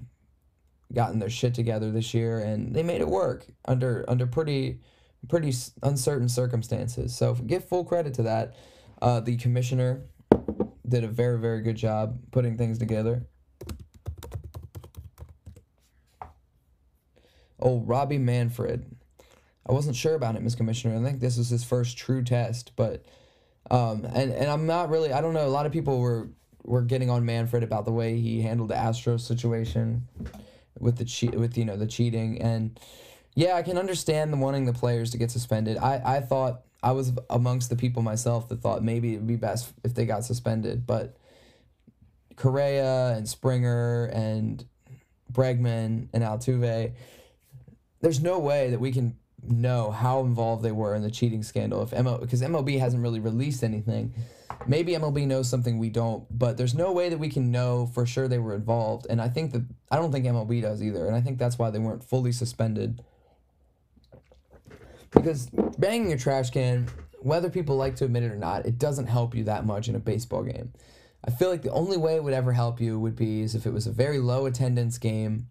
gotten 0.93 1.19
their 1.19 1.29
shit 1.29 1.53
together 1.53 1.91
this 1.91 2.13
year, 2.13 2.39
and 2.39 2.73
they 2.73 2.83
made 2.83 3.01
it 3.01 3.07
work 3.07 3.45
under 3.65 4.05
under 4.07 4.25
pretty 4.25 4.79
pretty 5.27 5.53
uncertain 5.83 6.29
circumstances. 6.29 7.15
So 7.15 7.33
give 7.33 7.67
full 7.67 7.83
credit 7.83 8.13
to 8.15 8.23
that. 8.23 8.55
Uh, 9.01 9.19
the 9.19 9.35
commissioner 9.37 10.03
did 10.87 11.03
a 11.03 11.07
very 11.07 11.39
very 11.39 11.61
good 11.61 11.75
job 11.75 12.19
putting 12.31 12.57
things 12.57 12.77
together. 12.77 13.27
Oh, 17.59 17.79
Robbie 17.81 18.19
Manfred. 18.19 18.96
I 19.67 19.73
wasn't 19.73 19.95
sure 19.95 20.15
about 20.15 20.35
him 20.35 20.45
as 20.45 20.55
commissioner. 20.55 20.97
I 20.97 21.03
think 21.03 21.19
this 21.19 21.37
was 21.37 21.49
his 21.49 21.63
first 21.63 21.97
true 21.97 22.23
test, 22.23 22.71
but 22.75 23.03
um, 23.69 24.05
and 24.05 24.31
and 24.31 24.49
I'm 24.49 24.65
not 24.65 24.89
really. 24.89 25.11
I 25.11 25.21
don't 25.21 25.33
know. 25.33 25.45
A 25.45 25.49
lot 25.49 25.65
of 25.65 25.71
people 25.71 25.99
were 25.99 26.29
were 26.63 26.81
getting 26.81 27.09
on 27.09 27.25
Manfred 27.25 27.63
about 27.63 27.85
the 27.85 27.91
way 27.91 28.19
he 28.19 28.41
handled 28.41 28.69
the 28.69 28.75
Astros 28.75 29.21
situation 29.21 30.07
with 30.79 30.97
the 30.97 31.05
cheat 31.05 31.35
with 31.35 31.57
you 31.57 31.65
know 31.65 31.75
the 31.75 31.87
cheating 31.87 32.41
and 32.41 32.79
yeah, 33.35 33.53
I 33.53 33.61
can 33.61 33.77
understand 33.77 34.33
the 34.33 34.37
wanting 34.37 34.65
the 34.65 34.73
players 34.73 35.11
to 35.11 35.17
get 35.17 35.31
suspended. 35.31 35.77
I 35.77 36.01
I 36.03 36.21
thought 36.21 36.61
I 36.81 36.91
was 36.91 37.13
amongst 37.29 37.69
the 37.69 37.75
people 37.75 38.01
myself 38.01 38.49
that 38.49 38.61
thought 38.61 38.83
maybe 38.83 39.13
it 39.13 39.17
would 39.17 39.27
be 39.27 39.35
best 39.35 39.71
if 39.83 39.93
they 39.93 40.05
got 40.05 40.25
suspended, 40.25 40.87
but 40.87 41.17
Correa 42.35 43.15
and 43.15 43.27
Springer 43.27 44.05
and 44.05 44.63
Bregman 45.31 46.07
and 46.13 46.23
Altuve, 46.23 46.93
there's 48.01 48.21
no 48.21 48.39
way 48.39 48.69
that 48.69 48.79
we 48.79 48.91
can 48.91 49.17
know 49.43 49.91
how 49.91 50.21
involved 50.21 50.63
they 50.63 50.71
were 50.71 50.95
in 50.95 51.01
the 51.01 51.11
cheating 51.11 51.43
scandal 51.43 51.83
if 51.83 51.91
ML 51.91 52.19
because 52.19 52.41
MLB 52.41 52.79
hasn't 52.79 53.03
really 53.03 53.19
released 53.19 53.63
anything. 53.63 54.13
Maybe 54.65 54.93
MLB 54.93 55.27
knows 55.27 55.49
something 55.49 55.77
we 55.77 55.89
don't, 55.89 56.25
but 56.31 56.57
there's 56.57 56.73
no 56.73 56.91
way 56.91 57.09
that 57.09 57.19
we 57.19 57.29
can 57.29 57.51
know 57.51 57.85
for 57.93 58.05
sure 58.05 58.27
they 58.27 58.39
were 58.39 58.55
involved. 58.55 59.05
And 59.09 59.21
I 59.21 59.29
think 59.29 59.53
that 59.53 59.63
I 59.91 59.97
don't 59.97 60.11
think 60.11 60.25
MLB 60.25 60.61
does 60.61 60.81
either, 60.81 61.05
and 61.07 61.15
I 61.15 61.21
think 61.21 61.37
that's 61.37 61.57
why 61.57 61.69
they 61.69 61.79
weren't 61.79 62.03
fully 62.03 62.31
suspended. 62.31 63.03
Because 65.11 65.49
banging 65.77 66.11
a 66.11 66.17
trash 66.17 66.49
can, 66.49 66.87
whether 67.19 67.49
people 67.49 67.77
like 67.77 67.95
to 67.97 68.05
admit 68.05 68.23
it 68.23 68.31
or 68.31 68.35
not, 68.37 68.65
it 68.65 68.77
doesn't 68.77 69.07
help 69.07 69.35
you 69.35 69.43
that 69.45 69.65
much 69.65 69.87
in 69.87 69.95
a 69.95 69.99
baseball 69.99 70.43
game. 70.43 70.73
I 71.25 71.31
feel 71.31 71.49
like 71.49 71.61
the 71.61 71.71
only 71.71 71.97
way 71.97 72.15
it 72.15 72.23
would 72.23 72.33
ever 72.33 72.53
help 72.53 72.81
you 72.81 72.99
would 72.99 73.15
be 73.15 73.41
is 73.41 73.55
if 73.55 73.65
it 73.65 73.73
was 73.73 73.87
a 73.87 73.91
very 73.91 74.19
low 74.19 74.45
attendance 74.45 74.97
game 74.97 75.47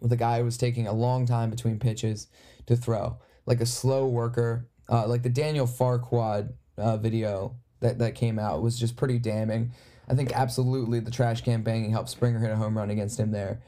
with 0.00 0.12
a 0.12 0.16
guy 0.16 0.38
who 0.38 0.44
was 0.44 0.56
taking 0.56 0.86
a 0.86 0.92
long 0.92 1.26
time 1.26 1.50
between 1.50 1.78
pitches 1.78 2.28
to 2.66 2.76
throw, 2.76 3.18
like 3.46 3.60
a 3.60 3.66
slow 3.66 4.06
worker, 4.06 4.68
uh, 4.88 5.06
like 5.06 5.22
the 5.22 5.28
Daniel 5.28 5.66
Farquhar 5.66 6.48
uh, 6.76 6.96
video 6.96 7.56
that, 7.80 7.98
that 7.98 8.14
came 8.14 8.38
out 8.38 8.62
was 8.62 8.78
just 8.78 8.96
pretty 8.96 9.18
damning. 9.18 9.72
I 10.08 10.14
think 10.14 10.32
absolutely 10.32 11.00
the 11.00 11.10
trash 11.10 11.42
can 11.42 11.62
banging 11.62 11.90
helped 11.90 12.10
Springer 12.10 12.38
hit 12.38 12.50
a 12.50 12.56
home 12.56 12.76
run 12.76 12.90
against 12.90 13.20
him 13.20 13.30
there. 13.30 13.60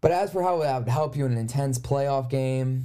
But 0.00 0.10
as 0.10 0.32
for 0.32 0.42
how 0.42 0.60
it 0.60 0.78
would 0.78 0.88
help 0.88 1.16
you 1.16 1.24
in 1.24 1.32
an 1.32 1.38
intense 1.38 1.78
playoff 1.78 2.28
game, 2.28 2.84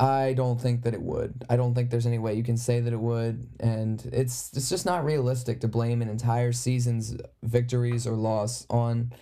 I 0.00 0.34
don't 0.34 0.60
think 0.60 0.82
that 0.82 0.94
it 0.94 1.00
would. 1.00 1.44
I 1.48 1.56
don't 1.56 1.74
think 1.74 1.90
there's 1.90 2.06
any 2.06 2.18
way 2.18 2.34
you 2.34 2.44
can 2.44 2.56
say 2.56 2.80
that 2.80 2.92
it 2.92 3.00
would, 3.00 3.48
and 3.58 4.04
it's 4.12 4.52
it's 4.54 4.68
just 4.68 4.86
not 4.86 5.04
realistic 5.04 5.60
to 5.60 5.68
blame 5.68 6.02
an 6.02 6.08
entire 6.08 6.52
season's 6.52 7.16
victories 7.42 8.06
or 8.06 8.12
loss 8.12 8.66
on 8.70 9.12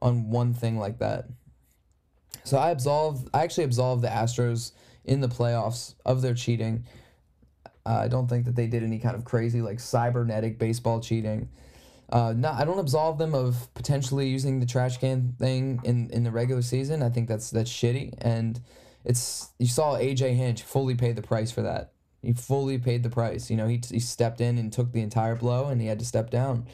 on 0.00 0.30
one 0.30 0.52
thing 0.54 0.78
like 0.78 0.98
that. 0.98 1.26
So 2.44 2.58
I 2.58 2.70
absolved. 2.70 3.28
I 3.34 3.42
actually 3.42 3.64
absolved 3.64 4.02
the 4.02 4.08
Astros 4.08 4.72
in 5.04 5.20
the 5.20 5.28
playoffs 5.28 5.94
of 6.04 6.22
their 6.22 6.34
cheating. 6.34 6.84
Uh, 7.86 8.00
I 8.04 8.08
don't 8.08 8.28
think 8.28 8.46
that 8.46 8.56
they 8.56 8.66
did 8.66 8.82
any 8.82 8.98
kind 8.98 9.16
of 9.16 9.24
crazy 9.24 9.60
like 9.60 9.80
cybernetic 9.80 10.58
baseball 10.58 11.00
cheating. 11.00 11.48
Uh, 12.10 12.34
I 12.44 12.64
don't 12.64 12.78
absolve 12.78 13.18
them 13.18 13.34
of 13.34 13.72
potentially 13.74 14.28
using 14.28 14.60
the 14.60 14.66
trash 14.66 14.98
can 14.98 15.34
thing 15.38 15.80
in, 15.84 16.10
in 16.10 16.22
the 16.22 16.30
regular 16.30 16.62
season. 16.62 17.02
I 17.02 17.08
think 17.08 17.28
that's 17.28 17.50
that's 17.50 17.70
shitty, 17.70 18.14
and 18.18 18.60
it's 19.04 19.50
you 19.58 19.66
saw 19.66 19.96
AJ 19.96 20.34
Hinch 20.34 20.62
fully 20.62 20.94
pay 20.94 21.12
the 21.12 21.22
price 21.22 21.50
for 21.50 21.62
that 21.62 21.92
He 22.22 22.32
fully 22.34 22.78
paid 22.78 23.02
the 23.02 23.10
price. 23.10 23.50
You 23.50 23.56
know, 23.56 23.66
he, 23.66 23.80
he 23.90 24.00
stepped 24.00 24.40
in 24.40 24.58
and 24.58 24.72
took 24.72 24.92
the 24.92 25.00
entire 25.00 25.34
blow, 25.34 25.68
and 25.68 25.80
he 25.80 25.86
had 25.86 25.98
to 25.98 26.04
step 26.04 26.30
down. 26.30 26.66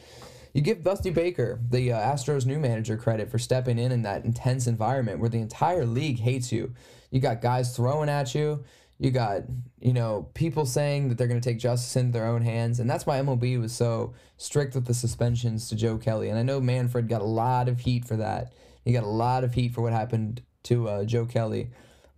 You 0.52 0.62
give 0.62 0.82
Dusty 0.82 1.10
Baker, 1.10 1.60
the 1.70 1.92
uh, 1.92 1.98
Astros' 1.98 2.46
new 2.46 2.58
manager, 2.58 2.96
credit 2.96 3.30
for 3.30 3.38
stepping 3.38 3.78
in 3.78 3.92
in 3.92 4.02
that 4.02 4.24
intense 4.24 4.66
environment 4.66 5.20
where 5.20 5.28
the 5.28 5.38
entire 5.38 5.86
league 5.86 6.18
hates 6.18 6.50
you. 6.50 6.74
You 7.10 7.20
got 7.20 7.40
guys 7.40 7.76
throwing 7.76 8.08
at 8.08 8.34
you. 8.34 8.64
You 8.98 9.10
got, 9.10 9.42
you 9.80 9.92
know, 9.92 10.28
people 10.34 10.66
saying 10.66 11.08
that 11.08 11.16
they're 11.16 11.26
going 11.26 11.40
to 11.40 11.48
take 11.48 11.58
justice 11.58 11.96
into 11.96 12.12
their 12.12 12.26
own 12.26 12.42
hands. 12.42 12.80
And 12.80 12.90
that's 12.90 13.06
why 13.06 13.18
MLB 13.18 13.58
was 13.58 13.72
so 13.72 14.12
strict 14.36 14.74
with 14.74 14.86
the 14.86 14.92
suspensions 14.92 15.68
to 15.68 15.76
Joe 15.76 15.96
Kelly. 15.96 16.28
And 16.28 16.38
I 16.38 16.42
know 16.42 16.60
Manfred 16.60 17.08
got 17.08 17.22
a 17.22 17.24
lot 17.24 17.68
of 17.68 17.80
heat 17.80 18.04
for 18.04 18.16
that. 18.16 18.52
He 18.84 18.92
got 18.92 19.04
a 19.04 19.08
lot 19.08 19.44
of 19.44 19.54
heat 19.54 19.72
for 19.72 19.80
what 19.80 19.92
happened 19.92 20.42
to 20.64 20.88
uh, 20.88 21.04
Joe 21.04 21.24
Kelly. 21.24 21.70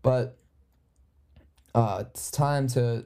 But 0.02 0.36
uh, 1.74 2.04
it's 2.10 2.30
time 2.30 2.66
to 2.68 3.04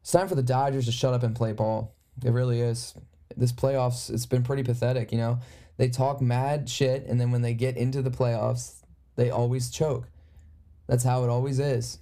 it's 0.00 0.12
time 0.12 0.28
for 0.28 0.34
the 0.34 0.42
Dodgers 0.42 0.86
to 0.86 0.92
shut 0.92 1.12
up 1.12 1.22
and 1.22 1.36
play 1.36 1.52
ball. 1.52 1.94
It 2.24 2.30
really 2.30 2.60
is. 2.60 2.94
This 3.40 3.52
playoffs, 3.52 4.08
it's 4.10 4.26
been 4.26 4.44
pretty 4.44 4.62
pathetic. 4.62 5.10
You 5.10 5.18
know, 5.18 5.38
they 5.78 5.88
talk 5.88 6.20
mad 6.20 6.68
shit, 6.68 7.06
and 7.06 7.20
then 7.20 7.32
when 7.32 7.42
they 7.42 7.54
get 7.54 7.76
into 7.76 8.02
the 8.02 8.10
playoffs, 8.10 8.84
they 9.16 9.30
always 9.30 9.70
choke. 9.70 10.08
That's 10.86 11.02
how 11.02 11.24
it 11.24 11.30
always 11.30 11.58
is. 11.58 11.98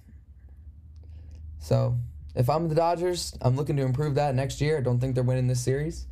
So, 1.59 1.97
if 2.35 2.49
I'm 2.49 2.67
the 2.67 2.75
Dodgers, 2.75 3.35
I'm 3.41 3.55
looking 3.55 3.77
to 3.77 3.83
improve 3.83 4.15
that 4.15 4.35
next 4.35 4.61
year. 4.61 4.77
I 4.77 4.81
don't 4.81 4.99
think 4.99 5.15
they're 5.15 5.23
winning 5.23 5.47
this 5.47 5.61
series. 5.61 6.05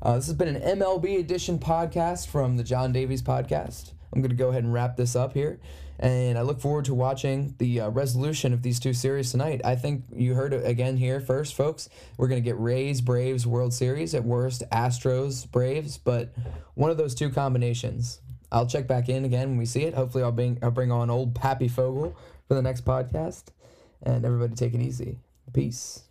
Uh, 0.00 0.16
this 0.16 0.26
has 0.26 0.34
been 0.34 0.56
an 0.56 0.78
MLB 0.78 1.20
edition 1.20 1.58
podcast 1.58 2.26
from 2.26 2.56
the 2.56 2.64
John 2.64 2.92
Davies 2.92 3.22
podcast. 3.22 3.92
I'm 4.12 4.20
going 4.20 4.30
to 4.30 4.36
go 4.36 4.48
ahead 4.48 4.64
and 4.64 4.72
wrap 4.72 4.96
this 4.96 5.14
up 5.14 5.34
here. 5.34 5.60
And 5.98 6.36
I 6.36 6.42
look 6.42 6.60
forward 6.60 6.84
to 6.86 6.94
watching 6.94 7.54
the 7.58 7.82
uh, 7.82 7.90
resolution 7.90 8.52
of 8.52 8.62
these 8.62 8.80
two 8.80 8.92
series 8.92 9.30
tonight. 9.30 9.60
I 9.64 9.76
think 9.76 10.04
you 10.12 10.34
heard 10.34 10.52
it 10.52 10.66
again 10.66 10.96
here 10.96 11.20
first, 11.20 11.54
folks. 11.54 11.88
We're 12.16 12.28
going 12.28 12.42
to 12.42 12.44
get 12.44 12.58
Rays 12.58 13.00
Braves 13.00 13.46
World 13.46 13.72
Series 13.72 14.14
at 14.14 14.24
worst, 14.24 14.64
Astros 14.72 15.50
Braves, 15.50 15.98
but 15.98 16.32
one 16.74 16.90
of 16.90 16.96
those 16.96 17.14
two 17.14 17.30
combinations. 17.30 18.20
I'll 18.50 18.66
check 18.66 18.86
back 18.86 19.08
in 19.08 19.24
again 19.24 19.50
when 19.50 19.58
we 19.58 19.66
see 19.66 19.84
it. 19.84 19.94
Hopefully, 19.94 20.24
I'll 20.24 20.32
bring, 20.32 20.58
I'll 20.62 20.70
bring 20.70 20.92
on 20.92 21.08
old 21.08 21.34
Pappy 21.34 21.68
Fogel 21.68 22.16
for 22.48 22.54
the 22.54 22.62
next 22.62 22.84
podcast. 22.84 23.44
And 24.02 24.24
everybody 24.24 24.54
take 24.54 24.74
it 24.74 24.80
easy. 24.80 25.18
Peace. 25.52 26.02